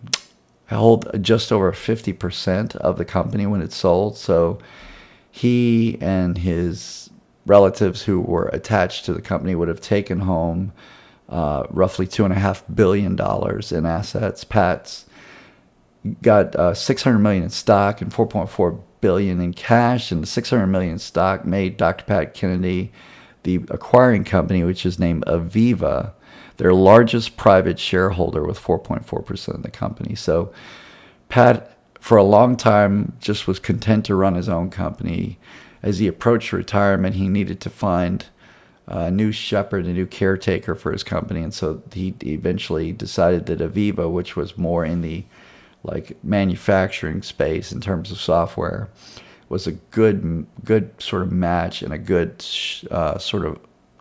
held 0.67 1.23
just 1.23 1.53
over 1.53 1.73
50% 1.73 2.77
of 2.77 2.99
the 2.99 3.05
company 3.05 3.47
when 3.47 3.63
it 3.63 3.73
sold. 3.73 4.17
So 4.17 4.59
he 5.31 5.99
and 6.01 6.37
his 6.37 7.11
relatives 7.47 8.03
who 8.03 8.21
were 8.21 8.47
attached 8.49 9.05
to 9.07 9.15
the 9.15 9.23
company 9.23 9.55
would 9.55 9.69
have 9.69 9.81
taken 9.81 10.21
home 10.21 10.73
uh, 11.29 11.67
roughly 11.71 12.07
two 12.07 12.25
and 12.25 12.33
a 12.33 12.39
half 12.39 12.65
billion 12.75 13.17
dollars 13.17 13.73
in 13.73 13.87
assets. 13.87 14.45
Pat's 14.45 15.07
got 16.23 16.55
uh, 16.57 16.75
600 16.75 17.19
million 17.19 17.45
in 17.45 17.51
stock 17.51 18.01
and 18.01 18.13
4.4 18.13 18.81
billion 19.01 19.41
in 19.41 19.53
cash, 19.53 20.11
and 20.11 20.23
the 20.23 20.27
600 20.27 20.67
million 20.67 20.99
stock 20.99 21.45
made 21.45 21.77
Dr. 21.77 22.05
Pat 22.05 22.35
Kennedy 22.35 22.93
the 23.43 23.57
acquiring 23.69 24.25
company, 24.25 24.65
which 24.65 24.85
is 24.85 24.99
named 24.99 25.25
AVEVA, 25.27 26.13
their 26.59 26.75
largest 26.75 27.37
private 27.37 27.79
shareholder 27.79 28.45
with 28.45 28.61
4.4% 28.61 29.49
of 29.55 29.63
the 29.63 29.71
company. 29.71 30.15
So 30.15 30.53
Pat, 31.29 31.77
for 32.01 32.19
a 32.19 32.23
long 32.23 32.57
time, 32.57 33.17
just 33.21 33.47
was 33.47 33.59
content 33.59 34.05
to 34.07 34.15
run 34.15 34.35
his 34.35 34.49
own 34.49 34.71
company. 34.71 35.39
As 35.83 35.99
he 35.99 36.07
approached 36.07 36.53
retirement, 36.53 37.15
he 37.15 37.29
needed 37.29 37.61
to 37.61 37.71
find 37.71 38.27
a 38.89 39.11
new 39.11 39.31
shepherd, 39.31 39.87
a 39.87 39.93
new 39.93 40.07
caretaker 40.07 40.75
for 40.75 40.93
his 40.93 41.05
company, 41.05 41.43
and 41.43 41.53
so 41.53 41.83
he 41.93 42.15
eventually 42.25 42.91
decided 42.91 43.47
that 43.47 43.61
AVEVA, 43.61 44.11
which 44.11 44.35
was 44.35 44.57
more 44.57 44.85
in 44.85 45.03
the 45.03 45.25
like 45.85 46.17
manufacturing 46.25 47.23
space 47.23 47.71
in 47.71 47.81
terms 47.81 48.11
of 48.11 48.19
software, 48.19 48.89
was 49.49 49.67
a 49.67 49.73
good 49.73 50.47
good 50.65 50.91
sort 51.01 51.23
of 51.23 51.31
match 51.31 51.83
and 51.83 51.93
a 51.93 51.99
good 51.99 52.45
uh, 52.91 53.19
sort 53.19 53.45
of 53.45 53.59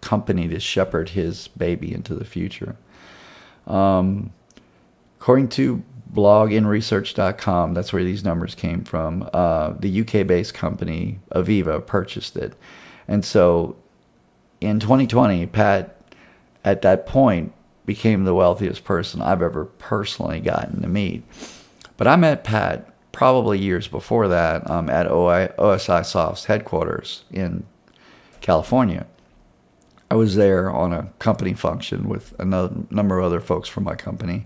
company 0.08 0.48
to 0.48 0.60
shepherd 0.60 1.10
his 1.10 1.50
baby 1.50 1.94
into 1.94 2.16
the 2.16 2.24
future. 2.24 2.78
Um, 3.68 4.32
according 5.20 5.50
to 5.50 5.84
bloginresearch.com, 6.14 7.74
that's 7.74 7.92
where 7.92 8.06
these 8.06 8.24
numbers 8.24 8.56
came 8.56 8.86
from. 8.86 9.30
Uh, 9.34 9.74
the 9.78 10.02
UK-based 10.02 10.54
company 10.54 11.20
AVEVA 11.32 11.86
purchased 11.86 12.38
it, 12.38 12.54
and 13.10 13.26
so 13.26 13.76
in 14.62 14.80
2020, 14.80 15.46
Pat, 15.48 16.00
at 16.64 16.82
that 16.84 17.06
point, 17.06 17.54
became 17.86 18.24
the 18.24 18.34
wealthiest 18.34 18.86
person 18.86 19.22
I've 19.22 19.42
ever 19.42 19.66
personally 19.66 20.40
gotten 20.40 20.82
to 20.82 20.88
meet. 20.88 21.24
But 21.98 22.08
I 22.08 22.16
met 22.16 22.44
Pat 22.44 22.94
probably 23.12 23.60
years 23.60 23.88
before 23.88 24.28
that 24.30 24.70
um, 24.70 24.90
at 24.90 25.10
OI, 25.12 25.50
OSI 25.58 26.06
Soft's 26.06 26.46
headquarters 26.46 27.26
in 27.32 27.66
California. 28.42 29.06
I 30.10 30.16
was 30.16 30.36
there 30.36 30.70
on 30.70 30.94
a 30.94 31.10
company 31.20 31.54
function 31.54 32.08
with 32.08 32.34
a 32.40 32.46
number 32.46 33.20
of 33.20 33.26
other 33.26 33.42
folks 33.42 33.68
from 33.68 33.84
my 33.84 33.96
company, 33.96 34.46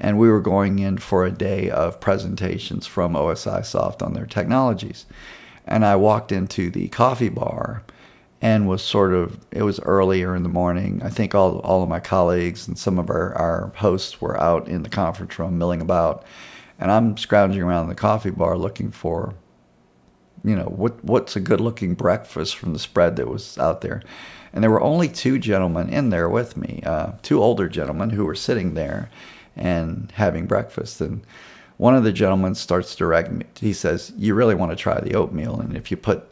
and 0.00 0.18
we 0.18 0.28
were 0.28 0.40
going 0.40 0.78
in 0.80 0.98
for 0.98 1.24
a 1.24 1.30
day 1.30 1.70
of 1.70 2.00
presentations 2.00 2.86
from 2.86 3.14
OSI 3.14 3.64
Soft 3.64 4.02
on 4.02 4.14
their 4.14 4.26
technologies. 4.26 5.06
And 5.66 5.84
I 5.84 5.96
walked 5.96 6.32
into 6.32 6.70
the 6.70 6.88
coffee 6.88 7.28
bar 7.28 7.82
and 8.40 8.68
was 8.68 8.82
sort 8.82 9.12
of 9.12 9.38
it 9.50 9.62
was 9.62 9.80
earlier 9.80 10.34
in 10.34 10.42
the 10.42 10.48
morning. 10.48 11.02
I 11.02 11.10
think 11.10 11.34
all 11.34 11.58
all 11.60 11.82
of 11.82 11.88
my 11.88 12.00
colleagues 12.00 12.66
and 12.68 12.78
some 12.78 12.98
of 12.98 13.10
our, 13.10 13.34
our 13.34 13.72
hosts 13.76 14.20
were 14.20 14.40
out 14.40 14.68
in 14.68 14.82
the 14.82 14.88
conference 14.88 15.38
room 15.38 15.58
milling 15.58 15.80
about, 15.80 16.24
and 16.78 16.90
I'm 16.90 17.16
scrounging 17.16 17.62
around 17.62 17.88
the 17.88 17.94
coffee 17.94 18.30
bar 18.30 18.56
looking 18.56 18.90
for, 18.90 19.34
you 20.44 20.56
know, 20.56 20.64
what 20.64 21.02
what's 21.04 21.36
a 21.36 21.40
good 21.40 21.60
looking 21.60 21.94
breakfast 21.94 22.56
from 22.56 22.72
the 22.72 22.78
spread 22.78 23.16
that 23.16 23.28
was 23.28 23.58
out 23.58 23.80
there, 23.80 24.02
and 24.52 24.62
there 24.62 24.70
were 24.70 24.80
only 24.80 25.08
two 25.08 25.38
gentlemen 25.38 25.88
in 25.88 26.10
there 26.10 26.28
with 26.28 26.56
me, 26.56 26.82
uh, 26.84 27.12
two 27.22 27.42
older 27.42 27.68
gentlemen 27.68 28.10
who 28.10 28.24
were 28.24 28.34
sitting 28.34 28.74
there, 28.74 29.10
and 29.56 30.12
having 30.14 30.46
breakfast 30.46 31.00
and. 31.00 31.22
One 31.76 31.94
of 31.94 32.02
the 32.02 32.10
gentlemen 32.10 32.56
starts 32.56 32.96
directing 32.96 33.38
me. 33.38 33.46
He 33.60 33.72
says, 33.72 34.12
"You 34.16 34.34
really 34.34 34.56
want 34.56 34.72
to 34.72 34.76
try 34.76 35.00
the 35.00 35.14
oatmeal, 35.14 35.60
and 35.60 35.76
if 35.76 35.92
you 35.92 35.96
put 35.96 36.28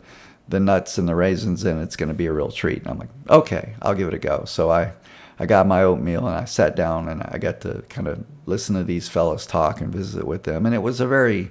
the 0.48 0.60
nuts 0.60 0.98
and 0.98 1.08
the 1.08 1.14
raisins 1.14 1.64
in, 1.64 1.80
it's 1.80 1.96
going 1.96 2.08
to 2.08 2.14
be 2.14 2.26
a 2.26 2.32
real 2.32 2.50
treat. 2.50 2.78
And 2.78 2.88
I'm 2.88 2.98
like, 2.98 3.08
okay, 3.28 3.75
I'll 3.82 3.94
give 3.94 4.08
it 4.08 4.14
a 4.14 4.18
go. 4.18 4.44
So 4.46 4.70
I, 4.70 4.92
I 5.38 5.46
got 5.46 5.66
my 5.66 5.82
oatmeal 5.82 6.26
and 6.26 6.36
I 6.36 6.44
sat 6.44 6.76
down 6.76 7.08
and 7.08 7.22
I 7.25 7.38
got 7.38 7.60
to 7.62 7.82
kind 7.88 8.08
of 8.08 8.25
listen 8.46 8.76
to 8.76 8.84
these 8.84 9.08
fellows 9.08 9.46
talk 9.46 9.80
and 9.80 9.92
visit 9.92 10.26
with 10.26 10.44
them. 10.44 10.66
And 10.66 10.75
it 10.75 10.82
was 10.82 11.00
a 11.00 11.06
very 11.06 11.50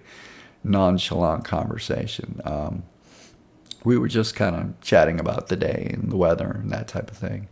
nonchalant 0.66 1.46
conversation. 1.46 2.42
Um, 2.44 2.84
we 3.84 3.98
were 3.98 4.08
just 4.08 4.36
kind 4.36 4.56
of 4.56 4.82
chatting 4.82 5.20
about 5.20 5.48
the 5.48 5.56
day 5.56 5.92
and 5.94 6.12
the 6.12 6.18
weather 6.18 6.50
and 6.50 6.72
that 6.72 6.88
type 6.88 7.12
of 7.12 7.18
thing. 7.18 7.48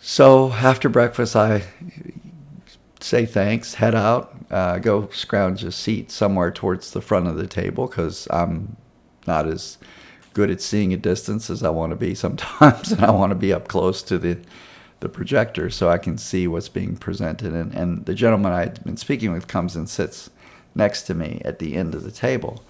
So 0.00 0.50
after 0.52 0.88
breakfast, 0.88 1.36
I 1.36 1.62
say 3.00 3.24
thanks, 3.24 3.74
head 3.74 3.94
out, 3.94 4.34
uh, 4.50 4.78
go 4.78 5.08
scrounge 5.10 5.62
a 5.62 5.72
seat 5.72 6.10
somewhere 6.10 6.50
towards 6.50 6.90
the 6.90 7.00
front 7.00 7.28
of 7.28 7.36
the 7.36 7.46
table 7.46 7.86
because 7.86 8.26
I'm 8.30 8.76
not 9.26 9.46
as 9.46 9.78
good 10.32 10.50
at 10.50 10.60
seeing 10.60 10.92
a 10.92 10.96
distance 10.96 11.50
as 11.50 11.62
I 11.62 11.70
want 11.70 11.90
to 11.90 11.96
be 11.96 12.14
sometimes, 12.16 12.92
and 12.92 13.04
I 13.04 13.10
want 13.10 13.30
to 13.30 13.36
be 13.36 13.52
up 13.52 13.68
close 13.68 14.02
to 14.04 14.18
the 14.18 14.38
the 15.00 15.08
projector 15.08 15.70
so 15.70 15.88
I 15.88 15.96
can 15.96 16.18
see 16.18 16.46
what's 16.46 16.68
being 16.68 16.94
presented. 16.94 17.54
And, 17.54 17.74
and 17.74 18.04
the 18.04 18.12
gentleman 18.12 18.52
I'd 18.52 18.84
been 18.84 18.98
speaking 18.98 19.32
with 19.32 19.48
comes 19.48 19.74
and 19.74 19.88
sits 19.88 20.28
next 20.74 21.02
to 21.02 21.14
me 21.14 21.40
at 21.44 21.58
the 21.58 21.76
end 21.76 21.94
of 21.94 22.02
the 22.02 22.10
table. 22.10 22.62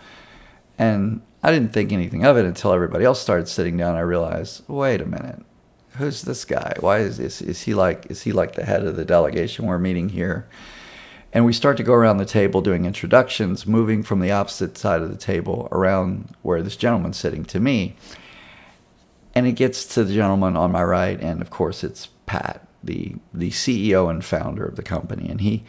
And 0.79 1.21
I 1.43 1.53
didn't 1.53 1.73
think 1.73 1.93
anything 1.93 2.25
of 2.25 2.37
it 2.37 2.45
until 2.45 2.73
everybody 2.73 3.05
else 3.05 3.21
started 3.21 3.49
sitting 3.49 3.77
down. 3.77 3.97
I 3.97 4.01
realized, 4.01 4.63
wait 4.69 5.01
a 5.01 5.07
minute, 5.07 5.43
who's 5.97 6.23
this 6.23 6.45
guy? 6.45 6.75
Why 6.81 6.99
is 6.99 7.19
this? 7.19 7.43
Is 7.43 7.63
he 7.63 7.75
like 7.75 8.07
is 8.11 8.23
he 8.23 8.33
like 8.33 8.55
the 8.55 8.65
head 8.65 8.85
of 8.85 8.97
the 8.97 9.05
delegation 9.05 9.67
we're 9.67 9.79
meeting 9.79 10.09
here? 10.09 10.49
And 11.33 11.45
we 11.45 11.53
start 11.53 11.77
to 11.77 11.83
go 11.85 11.93
around 11.93 12.17
the 12.17 12.25
table 12.25 12.61
doing 12.61 12.87
introductions, 12.87 13.67
moving 13.67 14.03
from 14.03 14.21
the 14.21 14.33
opposite 14.33 14.77
side 14.77 15.01
of 15.01 15.11
the 15.11 15.17
table 15.17 15.69
around 15.71 16.35
where 16.43 16.61
this 16.61 16.77
gentleman's 16.77 17.19
sitting 17.19 17.45
to 17.47 17.61
me. 17.61 17.95
And 19.33 19.47
it 19.47 19.53
gets 19.53 19.85
to 19.95 20.03
the 20.03 20.13
gentleman 20.13 20.57
on 20.57 20.73
my 20.73 20.83
right, 20.83 21.21
and 21.21 21.41
of 21.41 21.51
course 21.51 21.85
it's 21.85 22.09
Pat, 22.27 22.67
the 22.83 23.17
the 23.33 23.51
CEO 23.51 24.11
and 24.11 24.25
founder 24.25 24.65
of 24.65 24.77
the 24.77 24.83
company. 24.83 25.29
And 25.29 25.41
he 25.41 25.65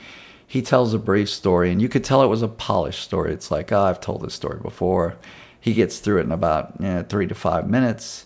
he 0.48 0.62
tells 0.62 0.94
a 0.94 1.00
brief 1.00 1.30
story, 1.30 1.72
and 1.72 1.82
you 1.82 1.88
could 1.88 2.04
tell 2.04 2.24
it 2.24 2.28
was 2.28 2.42
a 2.42 2.48
polished 2.48 3.04
story. 3.04 3.34
It's 3.34 3.52
like, 3.52 3.72
oh, 3.72 3.84
I've 3.84 4.02
told 4.02 4.22
this 4.22 4.34
story 4.34 4.60
before. 4.62 5.16
He 5.60 5.74
gets 5.74 6.00
through 6.00 6.20
it 6.20 6.24
in 6.26 6.32
about 6.32 6.74
you 6.80 6.88
know, 6.88 7.06
three 7.08 7.28
to 7.28 7.36
five 7.36 7.70
minutes. 7.70 8.26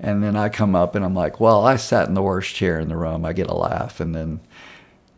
And 0.00 0.22
then 0.22 0.34
I 0.34 0.48
come 0.48 0.74
up 0.74 0.94
and 0.94 1.04
I'm 1.04 1.14
like, 1.14 1.38
well, 1.38 1.64
I 1.64 1.76
sat 1.76 2.08
in 2.08 2.14
the 2.14 2.22
worst 2.22 2.54
chair 2.54 2.80
in 2.80 2.88
the 2.88 2.96
room. 2.96 3.24
I 3.24 3.32
get 3.32 3.46
a 3.48 3.54
laugh. 3.54 4.00
And 4.00 4.14
then 4.14 4.40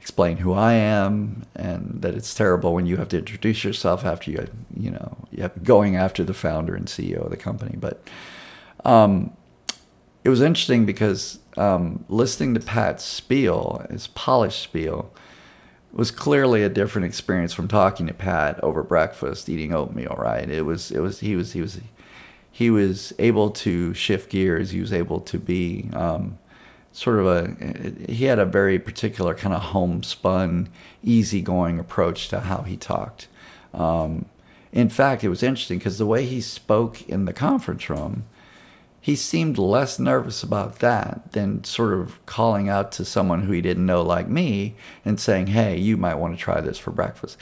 explain 0.06 0.36
who 0.36 0.52
I 0.52 0.74
am 0.74 1.44
and 1.56 2.00
that 2.02 2.14
it's 2.14 2.32
terrible 2.32 2.74
when 2.74 2.86
you 2.86 2.96
have 2.96 3.08
to 3.08 3.18
introduce 3.18 3.64
yourself 3.64 4.04
after 4.04 4.30
you, 4.30 4.46
you 4.76 4.92
know, 4.92 5.16
going 5.64 5.96
after 5.96 6.22
the 6.22 6.32
founder 6.32 6.76
and 6.76 6.86
CEO 6.86 7.24
of 7.24 7.30
the 7.30 7.36
company. 7.36 7.76
But 7.76 8.08
um, 8.84 9.36
it 10.26 10.28
was 10.28 10.40
interesting 10.40 10.85
because 10.85 11.38
um, 11.56 12.04
listening 12.09 12.54
to 12.54 12.61
Pat's 12.61 13.04
spiel, 13.04 13.87
his 13.88 14.09
polished 14.09 14.61
spiel, 14.61 15.14
was 15.92 16.11
clearly 16.11 16.64
a 16.64 16.68
different 16.68 17.04
experience 17.04 17.52
from 17.52 17.68
talking 17.68 18.09
to 18.09 18.12
Pat 18.12 18.59
over 18.64 18.83
breakfast, 18.83 19.49
eating 19.49 19.73
oatmeal. 19.73 20.16
Right? 20.18 20.50
It 20.50 20.62
was. 20.62 20.90
It 20.90 20.99
was. 20.99 21.21
He 21.21 21.37
was. 21.37 21.52
He 21.52 21.61
was. 21.61 21.78
He 22.50 22.71
was 22.71 23.12
able 23.21 23.50
to 23.50 23.95
shift 23.95 24.30
gears. 24.30 24.73
He 24.73 24.80
was 24.80 24.92
able 24.92 25.21
to 25.21 25.38
be. 25.38 25.90
Um, 25.92 26.38
sort 26.90 27.21
of 27.21 27.26
a 27.28 28.11
he 28.11 28.25
had 28.25 28.40
a 28.40 28.45
very 28.45 28.80
particular 28.80 29.33
kind 29.33 29.54
of 29.54 29.62
homespun, 29.62 30.68
easygoing 31.04 31.78
approach 31.78 32.30
to 32.30 32.40
how 32.40 32.62
he 32.62 32.76
talked. 32.76 33.28
Um, 33.73 34.25
in 34.73 34.88
fact, 34.88 35.23
it 35.23 35.28
was 35.28 35.45
interesting 35.45 35.78
because 35.78 35.99
the 35.99 36.06
way 36.06 36.26
he 36.26 36.40
spoke 36.40 37.09
in 37.09 37.26
the 37.26 37.33
conference 37.33 37.88
room, 37.88 38.25
he 39.06 39.14
seemed 39.14 39.56
less 39.56 40.00
nervous 40.00 40.42
about 40.42 40.80
that 40.80 41.30
than 41.30 41.62
sort 41.62 41.94
of 41.94 42.18
calling 42.26 42.68
out 42.68 42.90
to 42.90 43.04
someone 43.04 43.42
who 43.42 43.52
he 43.52 43.60
didn't 43.60 43.86
know, 43.86 44.02
like 44.02 44.28
me, 44.28 44.75
and 45.04 45.20
saying, 45.20 45.46
"Hey, 45.46 45.78
you 45.78 45.96
might 45.96 46.16
want 46.16 46.36
to 46.36 46.42
try 46.42 46.60
this 46.60 46.76
for 46.76 46.90
breakfast." 46.90 47.38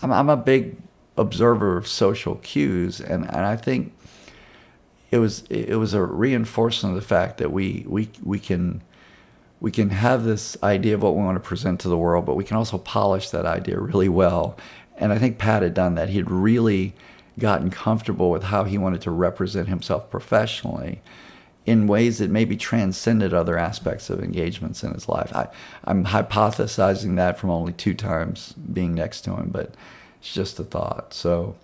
I'm, 0.00 0.10
I'm 0.10 0.30
a 0.30 0.36
big 0.38 0.78
observer 1.18 1.76
of 1.76 1.86
social 1.86 2.36
cues, 2.36 3.02
and, 3.02 3.26
and 3.26 3.44
I 3.44 3.54
think 3.54 3.92
it 5.10 5.18
was 5.18 5.42
it 5.50 5.76
was 5.76 5.92
a 5.92 6.02
reinforcement 6.02 6.96
of 6.96 7.02
the 7.02 7.06
fact 7.06 7.36
that 7.36 7.52
we 7.52 7.84
we 7.86 8.08
we 8.22 8.38
can 8.38 8.80
we 9.60 9.70
can 9.70 9.90
have 9.90 10.24
this 10.24 10.56
idea 10.62 10.94
of 10.94 11.02
what 11.02 11.14
we 11.16 11.22
want 11.22 11.36
to 11.36 11.46
present 11.46 11.80
to 11.80 11.90
the 11.90 11.98
world, 11.98 12.24
but 12.24 12.34
we 12.34 12.44
can 12.44 12.56
also 12.56 12.78
polish 12.78 13.28
that 13.28 13.44
idea 13.44 13.78
really 13.78 14.08
well. 14.08 14.56
And 14.96 15.12
I 15.12 15.18
think 15.18 15.36
Pat 15.36 15.62
had 15.62 15.74
done 15.74 15.96
that. 15.96 16.08
He'd 16.08 16.30
really 16.30 16.94
gotten 17.38 17.70
comfortable 17.70 18.30
with 18.30 18.44
how 18.44 18.64
he 18.64 18.78
wanted 18.78 19.00
to 19.02 19.10
represent 19.10 19.68
himself 19.68 20.10
professionally 20.10 21.02
in 21.66 21.88
ways 21.88 22.18
that 22.18 22.30
maybe 22.30 22.56
transcended 22.56 23.34
other 23.34 23.58
aspects 23.58 24.08
of 24.08 24.22
engagements 24.22 24.84
in 24.84 24.92
his 24.92 25.08
life. 25.08 25.34
I, 25.34 25.48
I'm 25.84 26.04
hypothesizing 26.04 27.16
that 27.16 27.38
from 27.38 27.50
only 27.50 27.72
two 27.72 27.92
times 27.92 28.54
being 28.72 28.94
next 28.94 29.22
to 29.22 29.34
him, 29.34 29.50
but 29.50 29.74
it's 30.20 30.32
just 30.32 30.60
a 30.60 30.64
thought. 30.64 31.12
So, 31.12 31.56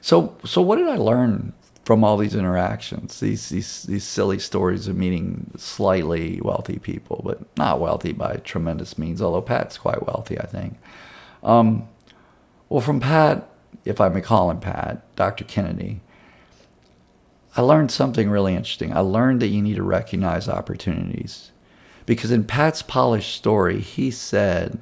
so, 0.00 0.36
so 0.44 0.62
what 0.62 0.76
did 0.76 0.88
I 0.88 0.96
learn 0.96 1.52
from 1.84 2.04
all 2.04 2.16
these 2.16 2.36
interactions? 2.36 3.18
These 3.18 3.48
these 3.48 3.82
these 3.82 4.04
silly 4.04 4.38
stories 4.38 4.86
of 4.86 4.96
meeting 4.96 5.50
slightly 5.56 6.40
wealthy 6.40 6.78
people, 6.78 7.20
but 7.24 7.40
not 7.58 7.80
wealthy 7.80 8.12
by 8.12 8.36
tremendous 8.36 8.96
means. 8.96 9.20
Although 9.20 9.42
Pat's 9.42 9.76
quite 9.76 10.06
wealthy, 10.06 10.38
I 10.38 10.46
think. 10.46 10.78
Um, 11.42 11.88
well, 12.68 12.80
from 12.80 13.00
Pat, 13.00 13.48
if 13.84 14.00
I 14.00 14.08
may 14.08 14.20
call 14.20 14.50
him 14.50 14.60
Pat, 14.60 15.02
Dr. 15.16 15.44
Kennedy, 15.44 16.00
I 17.56 17.60
learned 17.60 17.90
something 17.90 18.30
really 18.30 18.54
interesting. 18.54 18.96
I 18.96 19.00
learned 19.00 19.42
that 19.42 19.48
you 19.48 19.60
need 19.60 19.76
to 19.76 19.82
recognize 19.82 20.48
opportunities. 20.48 21.52
Because 22.06 22.30
in 22.30 22.44
Pat's 22.44 22.82
polished 22.82 23.34
story, 23.34 23.80
he 23.80 24.10
said 24.10 24.80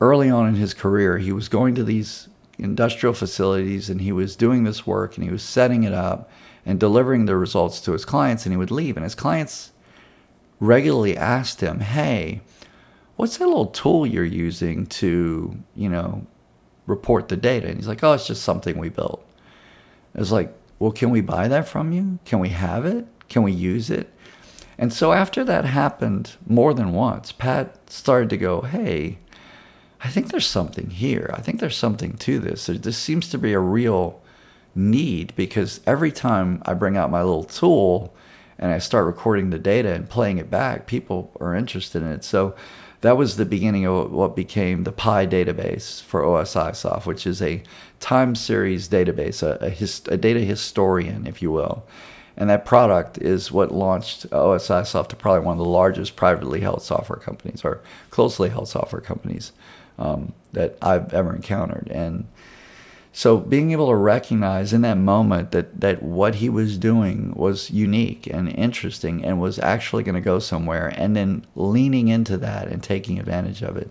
early 0.00 0.30
on 0.30 0.46
in 0.46 0.54
his 0.54 0.74
career, 0.74 1.18
he 1.18 1.32
was 1.32 1.48
going 1.48 1.74
to 1.74 1.84
these 1.84 2.28
industrial 2.58 3.14
facilities 3.14 3.88
and 3.88 4.00
he 4.00 4.12
was 4.12 4.36
doing 4.36 4.64
this 4.64 4.86
work 4.86 5.16
and 5.16 5.24
he 5.24 5.30
was 5.30 5.42
setting 5.42 5.84
it 5.84 5.94
up 5.94 6.30
and 6.66 6.78
delivering 6.78 7.24
the 7.24 7.36
results 7.36 7.80
to 7.80 7.92
his 7.92 8.04
clients 8.04 8.44
and 8.44 8.52
he 8.52 8.56
would 8.56 8.70
leave. 8.70 8.96
And 8.96 9.04
his 9.04 9.14
clients 9.14 9.72
regularly 10.60 11.16
asked 11.16 11.60
him, 11.60 11.80
Hey, 11.80 12.42
what's 13.16 13.38
that 13.38 13.46
little 13.46 13.66
tool 13.66 14.06
you're 14.06 14.24
using 14.24 14.86
to, 14.86 15.56
you 15.74 15.88
know, 15.88 16.26
report 16.88 17.28
the 17.28 17.36
data. 17.36 17.68
And 17.68 17.76
he's 17.76 17.86
like, 17.86 18.02
oh, 18.02 18.14
it's 18.14 18.26
just 18.26 18.42
something 18.42 18.78
we 18.78 18.88
built. 18.88 19.24
I 20.16 20.18
was 20.18 20.32
like, 20.32 20.52
well, 20.78 20.90
can 20.90 21.10
we 21.10 21.20
buy 21.20 21.46
that 21.48 21.68
from 21.68 21.92
you? 21.92 22.18
Can 22.24 22.40
we 22.40 22.48
have 22.48 22.84
it? 22.86 23.06
Can 23.28 23.42
we 23.42 23.52
use 23.52 23.90
it? 23.90 24.12
And 24.78 24.92
so 24.92 25.12
after 25.12 25.44
that 25.44 25.64
happened 25.64 26.36
more 26.46 26.72
than 26.72 26.92
once, 26.92 27.32
Pat 27.32 27.90
started 27.90 28.30
to 28.30 28.36
go, 28.36 28.62
hey, 28.62 29.18
I 30.00 30.08
think 30.08 30.30
there's 30.30 30.46
something 30.46 30.90
here. 30.90 31.30
I 31.34 31.40
think 31.40 31.58
there's 31.58 31.76
something 31.76 32.16
to 32.18 32.38
this. 32.38 32.66
There, 32.66 32.76
this 32.76 32.96
seems 32.96 33.28
to 33.30 33.38
be 33.38 33.52
a 33.52 33.58
real 33.58 34.20
need 34.74 35.34
because 35.34 35.80
every 35.86 36.12
time 36.12 36.62
I 36.64 36.74
bring 36.74 36.96
out 36.96 37.10
my 37.10 37.22
little 37.22 37.44
tool 37.44 38.14
and 38.58 38.70
I 38.70 38.78
start 38.78 39.06
recording 39.06 39.50
the 39.50 39.58
data 39.58 39.92
and 39.92 40.08
playing 40.08 40.38
it 40.38 40.50
back, 40.50 40.86
people 40.86 41.32
are 41.40 41.54
interested 41.54 42.02
in 42.02 42.08
it. 42.08 42.22
So 42.22 42.54
that 43.00 43.16
was 43.16 43.36
the 43.36 43.44
beginning 43.44 43.86
of 43.86 44.10
what 44.10 44.34
became 44.34 44.84
the 44.84 44.92
PI 44.92 45.26
database 45.26 46.02
for 46.02 46.22
OSIsoft, 46.22 47.06
which 47.06 47.26
is 47.26 47.40
a 47.40 47.62
time 48.00 48.34
series 48.34 48.88
database, 48.88 49.42
a, 49.42 49.64
a, 49.64 50.14
a, 50.14 50.16
data 50.16 50.40
historian, 50.40 51.26
if 51.26 51.40
you 51.40 51.52
will. 51.52 51.84
And 52.36 52.50
that 52.50 52.64
product 52.64 53.18
is 53.18 53.52
what 53.52 53.72
launched 53.72 54.28
OSIsoft 54.30 55.08
to 55.08 55.16
probably 55.16 55.44
one 55.44 55.58
of 55.58 55.64
the 55.64 55.70
largest 55.70 56.16
privately 56.16 56.60
held 56.60 56.82
software 56.82 57.18
companies 57.18 57.64
or 57.64 57.80
closely 58.10 58.48
held 58.48 58.68
software 58.68 59.02
companies 59.02 59.52
um, 59.98 60.32
that 60.52 60.76
I've 60.82 61.12
ever 61.12 61.34
encountered. 61.34 61.88
And 61.90 62.26
so 63.12 63.38
being 63.38 63.72
able 63.72 63.88
to 63.88 63.94
recognize 63.94 64.72
in 64.72 64.82
that 64.82 64.98
moment 64.98 65.50
that 65.52 65.80
that 65.80 66.02
what 66.02 66.36
he 66.36 66.48
was 66.48 66.78
doing 66.78 67.32
was 67.34 67.70
unique 67.70 68.26
and 68.26 68.48
interesting 68.48 69.24
and 69.24 69.40
was 69.40 69.58
actually 69.58 70.02
going 70.02 70.14
to 70.14 70.20
go 70.20 70.38
somewhere 70.38 70.92
and 70.96 71.16
then 71.16 71.44
leaning 71.56 72.08
into 72.08 72.36
that 72.36 72.68
and 72.68 72.82
taking 72.82 73.18
advantage 73.18 73.62
of 73.62 73.76
it 73.76 73.90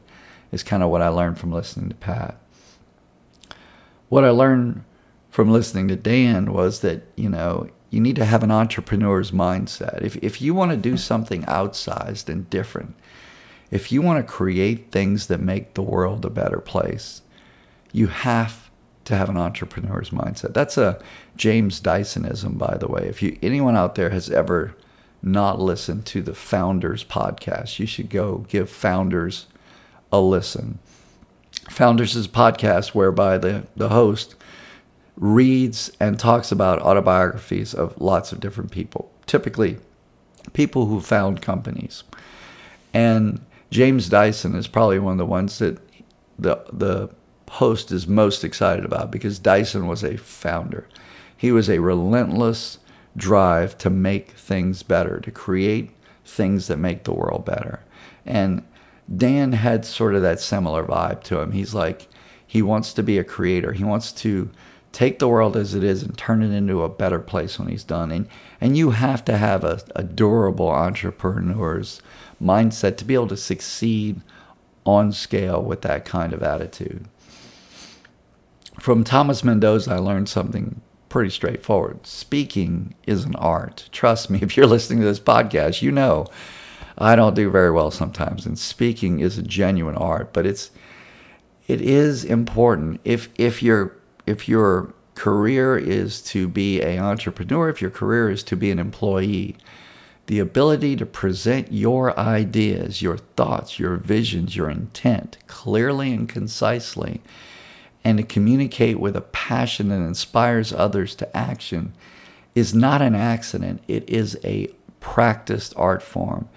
is 0.51 0.63
kind 0.63 0.83
of 0.83 0.89
what 0.89 1.01
I 1.01 1.09
learned 1.09 1.39
from 1.39 1.51
listening 1.51 1.89
to 1.89 1.95
Pat. 1.95 2.37
What 4.09 4.23
I 4.23 4.29
learned 4.29 4.83
from 5.29 5.51
listening 5.51 5.87
to 5.89 5.95
Dan 5.95 6.53
was 6.53 6.79
that, 6.81 7.03
you 7.15 7.29
know, 7.29 7.69
you 7.89 7.99
need 7.99 8.15
to 8.17 8.25
have 8.25 8.43
an 8.43 8.51
entrepreneur's 8.51 9.31
mindset. 9.31 10.01
If 10.01 10.15
if 10.17 10.41
you 10.41 10.53
want 10.53 10.71
to 10.71 10.77
do 10.77 10.97
something 10.97 11.43
outsized 11.43 12.29
and 12.29 12.49
different, 12.49 12.95
if 13.71 13.91
you 13.91 14.01
want 14.01 14.25
to 14.25 14.31
create 14.31 14.91
things 14.91 15.27
that 15.27 15.39
make 15.39 15.73
the 15.73 15.81
world 15.81 16.25
a 16.25 16.29
better 16.29 16.59
place, 16.59 17.21
you 17.91 18.07
have 18.07 18.66
to 19.07 19.15
have 19.15 19.29
an 19.29 19.37
entrepreneur's 19.37 20.09
mindset. 20.09 20.53
That's 20.53 20.77
a 20.77 20.99
James 21.37 21.79
Dysonism, 21.79 22.57
by 22.57 22.77
the 22.77 22.89
way. 22.89 23.07
If 23.07 23.21
you 23.21 23.37
anyone 23.41 23.77
out 23.77 23.95
there 23.95 24.09
has 24.09 24.29
ever 24.29 24.75
not 25.23 25.61
listened 25.61 26.05
to 26.07 26.21
the 26.21 26.35
Founders 26.35 27.05
podcast, 27.05 27.79
you 27.79 27.85
should 27.85 28.09
go 28.09 28.39
give 28.49 28.69
Founders 28.69 29.47
a 30.11 30.19
listen. 30.19 30.79
Founders 31.69 32.17
is 32.17 32.25
a 32.25 32.29
podcast 32.29 32.89
whereby 32.89 33.37
the, 33.37 33.65
the 33.77 33.89
host 33.89 34.35
reads 35.15 35.89
and 36.01 36.19
talks 36.19 36.51
about 36.51 36.81
autobiographies 36.81 37.73
of 37.73 37.99
lots 38.01 38.33
of 38.33 38.41
different 38.41 38.71
people, 38.71 39.09
typically 39.25 39.77
people 40.51 40.87
who 40.87 40.99
found 40.99 41.41
companies. 41.41 42.03
And 42.93 43.39
James 43.71 44.09
Dyson 44.09 44.53
is 44.53 44.67
probably 44.67 44.99
one 44.99 45.13
of 45.13 45.17
the 45.17 45.25
ones 45.25 45.59
that 45.59 45.79
the 46.37 46.57
the 46.73 47.09
host 47.49 47.91
is 47.91 48.07
most 48.07 48.43
excited 48.43 48.85
about 48.85 49.11
because 49.11 49.39
Dyson 49.39 49.87
was 49.87 50.03
a 50.03 50.17
founder. 50.17 50.87
He 51.35 51.51
was 51.51 51.69
a 51.69 51.79
relentless 51.79 52.79
drive 53.15 53.77
to 53.79 53.89
make 53.89 54.31
things 54.31 54.83
better, 54.83 55.19
to 55.19 55.31
create 55.31 55.91
things 56.25 56.67
that 56.67 56.77
make 56.77 57.03
the 57.03 57.13
world 57.13 57.45
better. 57.45 57.81
And 58.25 58.63
Dan 59.15 59.53
had 59.53 59.85
sort 59.85 60.15
of 60.15 60.21
that 60.21 60.39
similar 60.39 60.83
vibe 60.83 61.23
to 61.23 61.39
him. 61.39 61.51
He's 61.51 61.73
like, 61.73 62.07
he 62.45 62.61
wants 62.61 62.93
to 62.93 63.03
be 63.03 63.17
a 63.17 63.23
creator. 63.23 63.73
He 63.73 63.83
wants 63.83 64.11
to 64.13 64.49
take 64.91 65.19
the 65.19 65.27
world 65.27 65.55
as 65.55 65.73
it 65.73 65.83
is 65.83 66.03
and 66.03 66.17
turn 66.17 66.41
it 66.41 66.51
into 66.51 66.81
a 66.81 66.89
better 66.89 67.19
place 67.19 67.59
when 67.59 67.67
he's 67.67 67.83
done. 67.83 68.11
And, 68.11 68.27
and 68.59 68.77
you 68.77 68.91
have 68.91 69.23
to 69.25 69.37
have 69.37 69.63
a, 69.63 69.81
a 69.95 70.03
durable 70.03 70.69
entrepreneur's 70.69 72.01
mindset 72.41 72.97
to 72.97 73.05
be 73.05 73.13
able 73.13 73.27
to 73.27 73.37
succeed 73.37 74.21
on 74.85 75.11
scale 75.11 75.61
with 75.61 75.81
that 75.81 76.05
kind 76.05 76.33
of 76.33 76.41
attitude 76.41 77.07
from 78.87 79.03
Thomas 79.03 79.43
Mendoza, 79.43 79.91
I 79.91 79.97
learned 79.97 80.29
something 80.29 80.79
pretty 81.09 81.29
straightforward. 81.29 82.07
Speaking 82.07 82.95
is 83.05 83.25
an 83.25 83.35
art. 83.35 83.89
Trust 83.91 84.29
me, 84.29 84.39
if 84.41 84.55
you're 84.55 84.65
listening 84.65 85.01
to 85.01 85.05
this 85.05 85.19
podcast, 85.19 85.81
you 85.81 85.91
know 85.91 86.27
I 86.97 87.17
don't 87.17 87.35
do 87.35 87.49
very 87.49 87.69
well 87.69 87.91
sometimes, 87.91 88.45
and 88.45 88.57
speaking 88.57 89.19
is 89.19 89.37
a 89.37 89.43
genuine 89.43 89.97
art. 89.97 90.31
But 90.31 90.45
it's 90.45 90.71
it 91.67 91.81
is 91.81 92.23
important 92.23 93.01
if 93.03 93.27
if 93.37 93.61
your 93.61 93.97
if 94.25 94.47
your 94.47 94.93
career 95.15 95.77
is 95.77 96.21
to 96.21 96.47
be 96.47 96.81
an 96.81 96.99
entrepreneur, 96.99 97.67
if 97.67 97.81
your 97.81 97.91
career 97.91 98.31
is 98.31 98.41
to 98.43 98.55
be 98.55 98.71
an 98.71 98.79
employee, 98.79 99.57
the 100.27 100.39
ability 100.39 100.95
to 100.95 101.05
present 101.05 101.73
your 101.73 102.17
ideas, 102.17 103.01
your 103.01 103.17
thoughts, 103.17 103.79
your 103.79 103.97
visions, 103.97 104.55
your 104.55 104.69
intent 104.69 105.39
clearly 105.47 106.13
and 106.13 106.29
concisely 106.29 107.21
and 108.07 108.19
to 108.19 108.23
communicate 108.23 109.01
with 109.01 109.17
a 109.17 109.21
passion 109.21 109.89
that 109.89 109.95
inspires 109.95 110.71
others 110.71 111.13
to 111.13 111.35
action 111.35 111.93
is 112.55 112.73
not 112.73 113.01
an 113.01 113.13
accident. 113.13 113.83
It 113.85 114.09
is 114.09 114.39
a 114.45 114.69
practiced 115.01 115.73
art 115.75 116.01
form. 116.01 116.47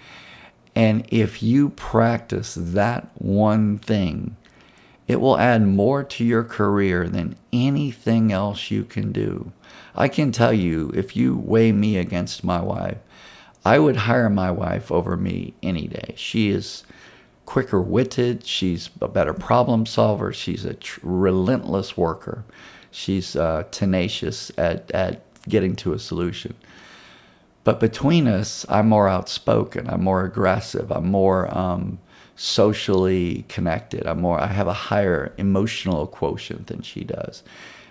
And 0.75 1.05
if 1.09 1.43
you 1.43 1.71
practice 1.71 2.57
that 2.57 3.09
one 3.15 3.79
thing, 3.79 4.37
it 5.09 5.19
will 5.19 5.37
add 5.37 5.67
more 5.67 6.05
to 6.05 6.23
your 6.23 6.45
career 6.45 7.09
than 7.09 7.35
anything 7.51 8.31
else 8.31 8.71
you 8.71 8.85
can 8.85 9.11
do. 9.11 9.51
I 9.93 10.07
can 10.07 10.31
tell 10.31 10.53
you, 10.53 10.89
if 10.93 11.17
you 11.17 11.35
weigh 11.35 11.73
me 11.73 11.97
against 11.97 12.45
my 12.45 12.61
wife, 12.61 12.99
I 13.65 13.77
would 13.77 13.97
hire 13.97 14.29
my 14.29 14.51
wife 14.51 14.89
over 14.89 15.17
me 15.17 15.53
any 15.61 15.87
day. 15.87 16.13
She 16.15 16.49
is 16.49 16.85
quicker 17.51 17.81
witted. 17.81 18.45
She's 18.45 18.89
a 19.01 19.09
better 19.09 19.33
problem 19.33 19.85
solver. 19.85 20.31
She's 20.31 20.63
a 20.63 20.75
tr- 20.75 21.01
relentless 21.03 21.97
worker. 21.97 22.45
She's 22.91 23.35
uh, 23.35 23.65
tenacious 23.71 24.53
at, 24.57 24.89
at 24.91 25.21
getting 25.49 25.75
to 25.75 25.91
a 25.91 25.99
solution. 25.99 26.55
But 27.65 27.81
between 27.81 28.25
us, 28.25 28.65
I'm 28.69 28.87
more 28.87 29.09
outspoken. 29.09 29.89
I'm 29.89 30.01
more 30.01 30.23
aggressive. 30.23 30.93
I'm 30.93 31.11
more 31.11 31.53
um, 31.53 31.99
socially 32.37 33.43
connected. 33.49 34.07
I'm 34.07 34.21
more. 34.21 34.39
I 34.39 34.47
have 34.47 34.67
a 34.69 34.87
higher 34.87 35.33
emotional 35.37 36.07
quotient 36.07 36.67
than 36.67 36.81
she 36.81 37.03
does, 37.03 37.43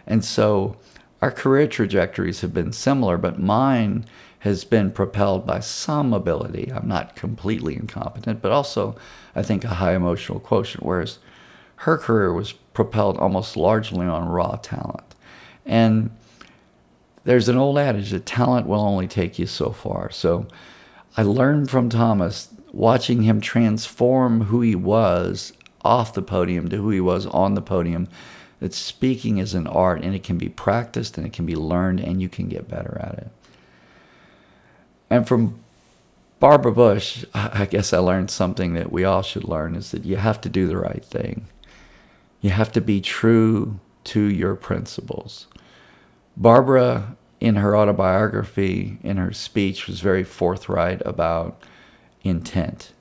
and 0.06 0.24
so 0.24 0.78
our 1.22 1.30
career 1.30 1.66
trajectories 1.66 2.40
have 2.40 2.54
been 2.54 2.72
similar, 2.72 3.16
but 3.16 3.38
mine 3.38 4.06
has 4.40 4.64
been 4.64 4.90
propelled 4.90 5.46
by 5.46 5.60
some 5.60 6.14
ability. 6.14 6.72
I'm 6.74 6.88
not 6.88 7.14
completely 7.14 7.76
incompetent, 7.76 8.40
but 8.40 8.52
also 8.52 8.96
I 9.34 9.42
think 9.42 9.64
a 9.64 9.68
high 9.68 9.94
emotional 9.94 10.40
quotient, 10.40 10.84
whereas 10.84 11.18
her 11.76 11.98
career 11.98 12.32
was 12.32 12.52
propelled 12.52 13.18
almost 13.18 13.56
largely 13.56 14.06
on 14.06 14.28
raw 14.28 14.56
talent. 14.56 15.14
And 15.66 16.10
there's 17.24 17.48
an 17.48 17.56
old 17.56 17.78
adage 17.78 18.10
that 18.10 18.24
talent 18.24 18.66
will 18.66 18.80
only 18.80 19.06
take 19.06 19.38
you 19.38 19.46
so 19.46 19.72
far. 19.72 20.10
So 20.10 20.46
I 21.16 21.22
learned 21.22 21.70
from 21.70 21.90
Thomas 21.90 22.48
watching 22.72 23.22
him 23.22 23.40
transform 23.40 24.42
who 24.42 24.62
he 24.62 24.74
was 24.74 25.52
off 25.82 26.14
the 26.14 26.22
podium 26.22 26.68
to 26.68 26.76
who 26.76 26.90
he 26.90 27.00
was 27.00 27.26
on 27.26 27.54
the 27.54 27.62
podium 27.62 28.08
that 28.60 28.74
speaking 28.74 29.38
is 29.38 29.54
an 29.54 29.66
art 29.66 30.02
and 30.02 30.14
it 30.14 30.22
can 30.22 30.38
be 30.38 30.48
practiced 30.48 31.18
and 31.18 31.26
it 31.26 31.32
can 31.32 31.46
be 31.46 31.56
learned 31.56 32.00
and 32.00 32.22
you 32.22 32.28
can 32.28 32.48
get 32.48 32.68
better 32.68 32.98
at 33.02 33.18
it. 33.18 33.28
And 35.08 35.26
from 35.26 35.58
Barbara 36.38 36.72
Bush, 36.72 37.24
I 37.34 37.66
guess 37.66 37.92
I 37.92 37.98
learned 37.98 38.30
something 38.30 38.74
that 38.74 38.92
we 38.92 39.04
all 39.04 39.22
should 39.22 39.44
learn 39.44 39.74
is 39.74 39.90
that 39.90 40.04
you 40.04 40.16
have 40.16 40.40
to 40.42 40.48
do 40.48 40.66
the 40.66 40.76
right 40.76 41.04
thing. 41.04 41.46
You 42.40 42.50
have 42.50 42.72
to 42.72 42.80
be 42.80 43.00
true 43.00 43.80
to 44.04 44.20
your 44.20 44.54
principles. 44.54 45.46
Barbara, 46.36 47.16
in 47.40 47.56
her 47.56 47.76
autobiography, 47.76 48.98
in 49.02 49.16
her 49.16 49.32
speech, 49.32 49.86
was 49.86 50.00
very 50.00 50.24
forthright 50.24 51.02
about 51.04 51.62
intent, 52.22 52.92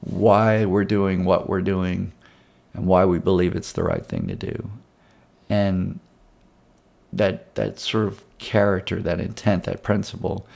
why 0.00 0.64
we're 0.64 0.84
doing 0.84 1.24
what 1.24 1.48
we're 1.48 1.60
doing, 1.62 2.12
and 2.74 2.86
why 2.86 3.04
we 3.04 3.18
believe 3.18 3.54
it's 3.54 3.72
the 3.72 3.84
right 3.84 4.04
thing 4.04 4.26
to 4.28 4.34
do. 4.34 4.70
And 5.48 6.00
that 7.12 7.54
that 7.54 7.78
sort 7.78 8.06
of 8.06 8.24
character, 8.38 9.00
that 9.00 9.20
intent, 9.20 9.64
that 9.64 9.82
principle 9.82 10.46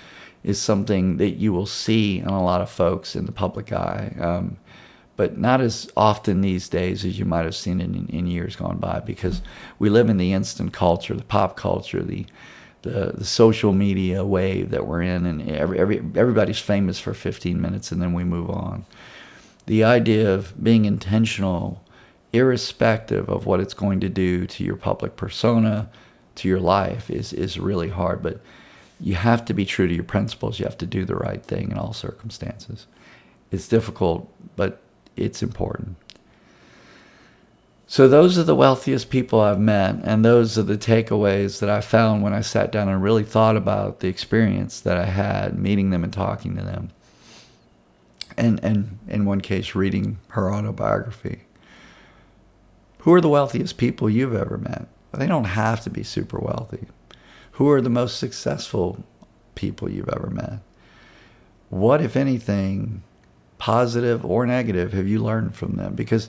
is 0.44 0.60
something 0.60 1.16
that 1.18 1.30
you 1.30 1.52
will 1.52 1.66
see 1.66 2.18
in 2.18 2.28
a 2.28 2.42
lot 2.42 2.60
of 2.60 2.70
folks 2.70 3.16
in 3.16 3.26
the 3.26 3.32
public 3.32 3.72
eye, 3.72 4.14
um, 4.20 4.56
but 5.16 5.36
not 5.36 5.60
as 5.60 5.90
often 5.96 6.40
these 6.40 6.68
days 6.68 7.04
as 7.04 7.18
you 7.18 7.24
might 7.24 7.44
have 7.44 7.54
seen 7.54 7.80
in, 7.80 8.06
in 8.08 8.26
years 8.26 8.54
gone 8.54 8.78
by 8.78 9.00
because 9.00 9.42
we 9.78 9.88
live 9.90 10.08
in 10.08 10.16
the 10.16 10.32
instant 10.32 10.72
culture, 10.72 11.14
the 11.14 11.24
pop 11.24 11.56
culture, 11.56 12.02
the 12.02 12.26
the, 12.82 13.12
the 13.16 13.24
social 13.24 13.72
media 13.72 14.24
wave 14.24 14.70
that 14.70 14.86
we're 14.86 15.02
in, 15.02 15.26
and 15.26 15.50
every, 15.50 15.78
every, 15.78 15.98
everybody's 16.14 16.60
famous 16.60 17.00
for 17.00 17.12
15 17.12 17.60
minutes 17.60 17.90
and 17.90 18.00
then 18.00 18.12
we 18.12 18.24
move 18.24 18.50
on. 18.50 18.86
The 19.66 19.84
idea 19.84 20.32
of 20.32 20.62
being 20.62 20.84
intentional, 20.84 21.82
irrespective 22.32 23.28
of 23.28 23.46
what 23.46 23.60
it's 23.60 23.74
going 23.74 24.00
to 24.00 24.08
do 24.08 24.46
to 24.46 24.64
your 24.64 24.76
public 24.76 25.16
persona, 25.16 25.88
to 26.36 26.48
your 26.48 26.60
life, 26.60 27.10
is, 27.10 27.32
is 27.32 27.58
really 27.58 27.88
hard. 27.88 28.22
But 28.22 28.40
you 29.00 29.14
have 29.14 29.44
to 29.46 29.54
be 29.54 29.64
true 29.64 29.86
to 29.86 29.94
your 29.94 30.04
principles. 30.04 30.58
You 30.58 30.64
have 30.66 30.78
to 30.78 30.86
do 30.86 31.04
the 31.04 31.14
right 31.14 31.42
thing 31.42 31.70
in 31.70 31.78
all 31.78 31.92
circumstances. 31.92 32.86
It's 33.50 33.68
difficult, 33.68 34.30
but 34.56 34.80
it's 35.16 35.42
important. 35.42 35.96
So, 37.90 38.06
those 38.06 38.36
are 38.36 38.42
the 38.42 38.54
wealthiest 38.54 39.08
people 39.08 39.40
I've 39.40 39.58
met, 39.58 39.96
and 40.04 40.22
those 40.22 40.58
are 40.58 40.62
the 40.62 40.76
takeaways 40.76 41.60
that 41.60 41.70
I 41.70 41.80
found 41.80 42.22
when 42.22 42.34
I 42.34 42.42
sat 42.42 42.70
down 42.70 42.90
and 42.90 43.02
really 43.02 43.24
thought 43.24 43.56
about 43.56 44.00
the 44.00 44.08
experience 44.08 44.80
that 44.80 44.98
I 44.98 45.06
had 45.06 45.58
meeting 45.58 45.88
them 45.88 46.04
and 46.04 46.12
talking 46.12 46.54
to 46.56 46.62
them. 46.62 46.90
And, 48.36 48.62
and 48.62 48.98
in 49.08 49.24
one 49.24 49.40
case, 49.40 49.74
reading 49.74 50.18
her 50.28 50.52
autobiography. 50.52 51.47
Who 52.98 53.14
are 53.14 53.20
the 53.20 53.28
wealthiest 53.28 53.76
people 53.76 54.10
you've 54.10 54.34
ever 54.34 54.58
met? 54.58 54.86
They 55.12 55.26
don't 55.26 55.44
have 55.44 55.80
to 55.82 55.90
be 55.90 56.02
super 56.02 56.38
wealthy. 56.38 56.86
Who 57.52 57.68
are 57.70 57.80
the 57.80 57.90
most 57.90 58.18
successful 58.18 59.04
people 59.54 59.90
you've 59.90 60.08
ever 60.08 60.30
met? 60.30 60.60
What, 61.70 62.00
if 62.00 62.16
anything, 62.16 63.02
positive 63.58 64.24
or 64.24 64.46
negative, 64.46 64.92
have 64.92 65.08
you 65.08 65.22
learned 65.22 65.54
from 65.54 65.76
them? 65.76 65.94
Because 65.94 66.28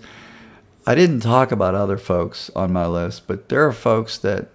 I 0.86 0.96
didn't 0.96 1.20
talk 1.20 1.52
about 1.52 1.76
other 1.76 1.98
folks 1.98 2.50
on 2.56 2.74
my 2.74 2.88
list, 2.88 3.28
but 3.28 3.50
there 3.50 3.66
are 3.68 3.72
folks 3.72 4.18
that 4.20 4.50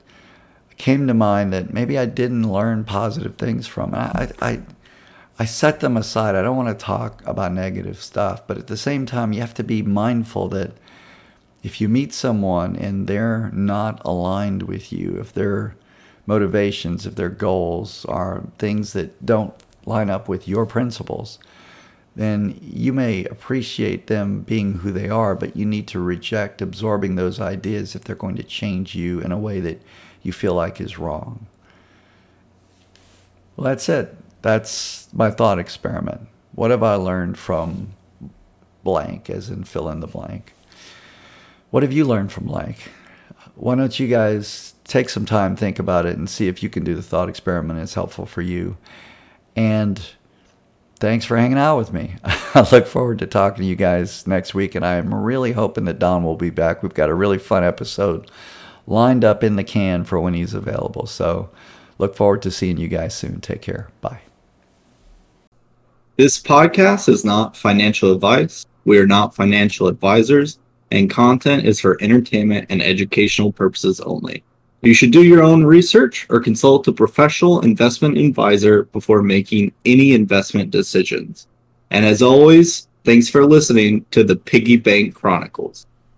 came 0.76 1.06
to 1.06 1.14
mind 1.14 1.52
that 1.52 1.72
maybe 1.72 1.98
I 1.98 2.06
didn't 2.06 2.50
learn 2.50 2.84
positive 2.84 3.36
things 3.36 3.66
from. 3.66 3.94
I, 3.94 4.32
I, 4.40 4.60
I 5.38 5.44
set 5.44 5.80
them 5.80 5.96
aside. 5.96 6.34
I 6.34 6.42
don't 6.42 6.56
want 6.56 6.76
to 6.76 6.84
talk 6.84 7.22
about 7.26 7.52
negative 7.52 8.02
stuff, 8.02 8.46
but 8.46 8.58
at 8.58 8.66
the 8.66 8.76
same 8.76 9.06
time, 9.06 9.32
you 9.32 9.40
have 9.40 9.54
to 9.54 9.64
be 9.64 9.82
mindful 9.82 10.48
that 10.48 10.72
if 11.64 11.80
you 11.80 11.88
meet 11.88 12.12
someone 12.12 12.76
and 12.76 13.06
they're 13.06 13.50
not 13.52 14.00
aligned 14.04 14.64
with 14.64 14.92
you, 14.92 15.16
if 15.18 15.32
they're 15.32 15.74
motivations, 16.26 17.06
if 17.06 17.14
their 17.14 17.30
goals 17.30 18.04
are 18.04 18.44
things 18.58 18.92
that 18.92 19.24
don't 19.24 19.54
line 19.86 20.10
up 20.10 20.28
with 20.28 20.46
your 20.46 20.66
principles, 20.66 21.38
then 22.14 22.58
you 22.60 22.92
may 22.92 23.24
appreciate 23.24 24.06
them 24.06 24.42
being 24.42 24.74
who 24.74 24.92
they 24.92 25.08
are, 25.08 25.34
but 25.34 25.56
you 25.56 25.64
need 25.64 25.88
to 25.88 25.98
reject 25.98 26.60
absorbing 26.60 27.16
those 27.16 27.40
ideas 27.40 27.94
if 27.94 28.04
they're 28.04 28.14
going 28.14 28.36
to 28.36 28.42
change 28.42 28.94
you 28.94 29.20
in 29.20 29.32
a 29.32 29.38
way 29.38 29.58
that 29.58 29.82
you 30.22 30.32
feel 30.32 30.54
like 30.54 30.82
is 30.82 30.98
wrong. 30.98 31.46
Well, 33.56 33.64
that's 33.64 33.88
it. 33.88 34.14
That's 34.42 35.08
my 35.14 35.30
thought 35.30 35.58
experiment. 35.58 36.28
What 36.54 36.70
have 36.70 36.82
I 36.82 36.96
learned 36.96 37.38
from 37.38 37.94
blank, 38.82 39.30
as 39.30 39.48
in 39.48 39.64
fill 39.64 39.88
in 39.88 40.00
the 40.00 40.06
blank? 40.06 40.53
What 41.74 41.82
have 41.82 41.92
you 41.92 42.04
learned 42.04 42.30
from 42.30 42.46
like? 42.46 42.78
Why 43.56 43.74
don't 43.74 43.98
you 43.98 44.06
guys 44.06 44.76
take 44.84 45.08
some 45.08 45.26
time, 45.26 45.56
think 45.56 45.80
about 45.80 46.06
it, 46.06 46.16
and 46.16 46.30
see 46.30 46.46
if 46.46 46.62
you 46.62 46.68
can 46.70 46.84
do 46.84 46.94
the 46.94 47.02
thought 47.02 47.28
experiment. 47.28 47.80
It's 47.80 47.94
helpful 47.94 48.26
for 48.26 48.42
you. 48.42 48.76
And 49.56 50.00
thanks 51.00 51.24
for 51.24 51.36
hanging 51.36 51.58
out 51.58 51.76
with 51.76 51.92
me. 51.92 52.14
I 52.24 52.64
look 52.70 52.86
forward 52.86 53.18
to 53.18 53.26
talking 53.26 53.62
to 53.62 53.68
you 53.68 53.74
guys 53.74 54.24
next 54.24 54.54
week, 54.54 54.76
and 54.76 54.86
I 54.86 54.94
am 54.94 55.12
really 55.12 55.50
hoping 55.50 55.84
that 55.86 55.98
Don 55.98 56.22
will 56.22 56.36
be 56.36 56.50
back. 56.50 56.80
We've 56.80 56.94
got 56.94 57.10
a 57.10 57.14
really 57.14 57.38
fun 57.38 57.64
episode 57.64 58.30
lined 58.86 59.24
up 59.24 59.42
in 59.42 59.56
the 59.56 59.64
can 59.64 60.04
for 60.04 60.20
when 60.20 60.34
he's 60.34 60.54
available. 60.54 61.06
So 61.06 61.50
look 61.98 62.14
forward 62.14 62.42
to 62.42 62.52
seeing 62.52 62.76
you 62.76 62.86
guys 62.86 63.14
soon. 63.14 63.40
Take 63.40 63.62
care. 63.62 63.88
Bye. 64.00 64.20
This 66.18 66.40
podcast 66.40 67.08
is 67.08 67.24
not 67.24 67.56
financial 67.56 68.12
advice. 68.12 68.64
We 68.84 68.98
are 68.98 69.08
not 69.08 69.34
financial 69.34 69.88
advisors, 69.88 70.60
and 70.94 71.10
content 71.10 71.66
is 71.66 71.80
for 71.80 71.98
entertainment 72.00 72.66
and 72.70 72.80
educational 72.80 73.52
purposes 73.52 74.00
only. 74.00 74.44
You 74.82 74.94
should 74.94 75.10
do 75.10 75.24
your 75.24 75.42
own 75.42 75.64
research 75.64 76.26
or 76.30 76.40
consult 76.40 76.86
a 76.86 76.92
professional 76.92 77.62
investment 77.62 78.16
advisor 78.16 78.84
before 78.84 79.22
making 79.22 79.72
any 79.84 80.12
investment 80.12 80.70
decisions. 80.70 81.48
And 81.90 82.04
as 82.04 82.22
always, 82.22 82.86
thanks 83.02 83.28
for 83.28 83.44
listening 83.44 84.04
to 84.12 84.22
the 84.22 84.36
Piggy 84.36 84.76
Bank 84.76 85.14
Chronicles. 85.14 85.86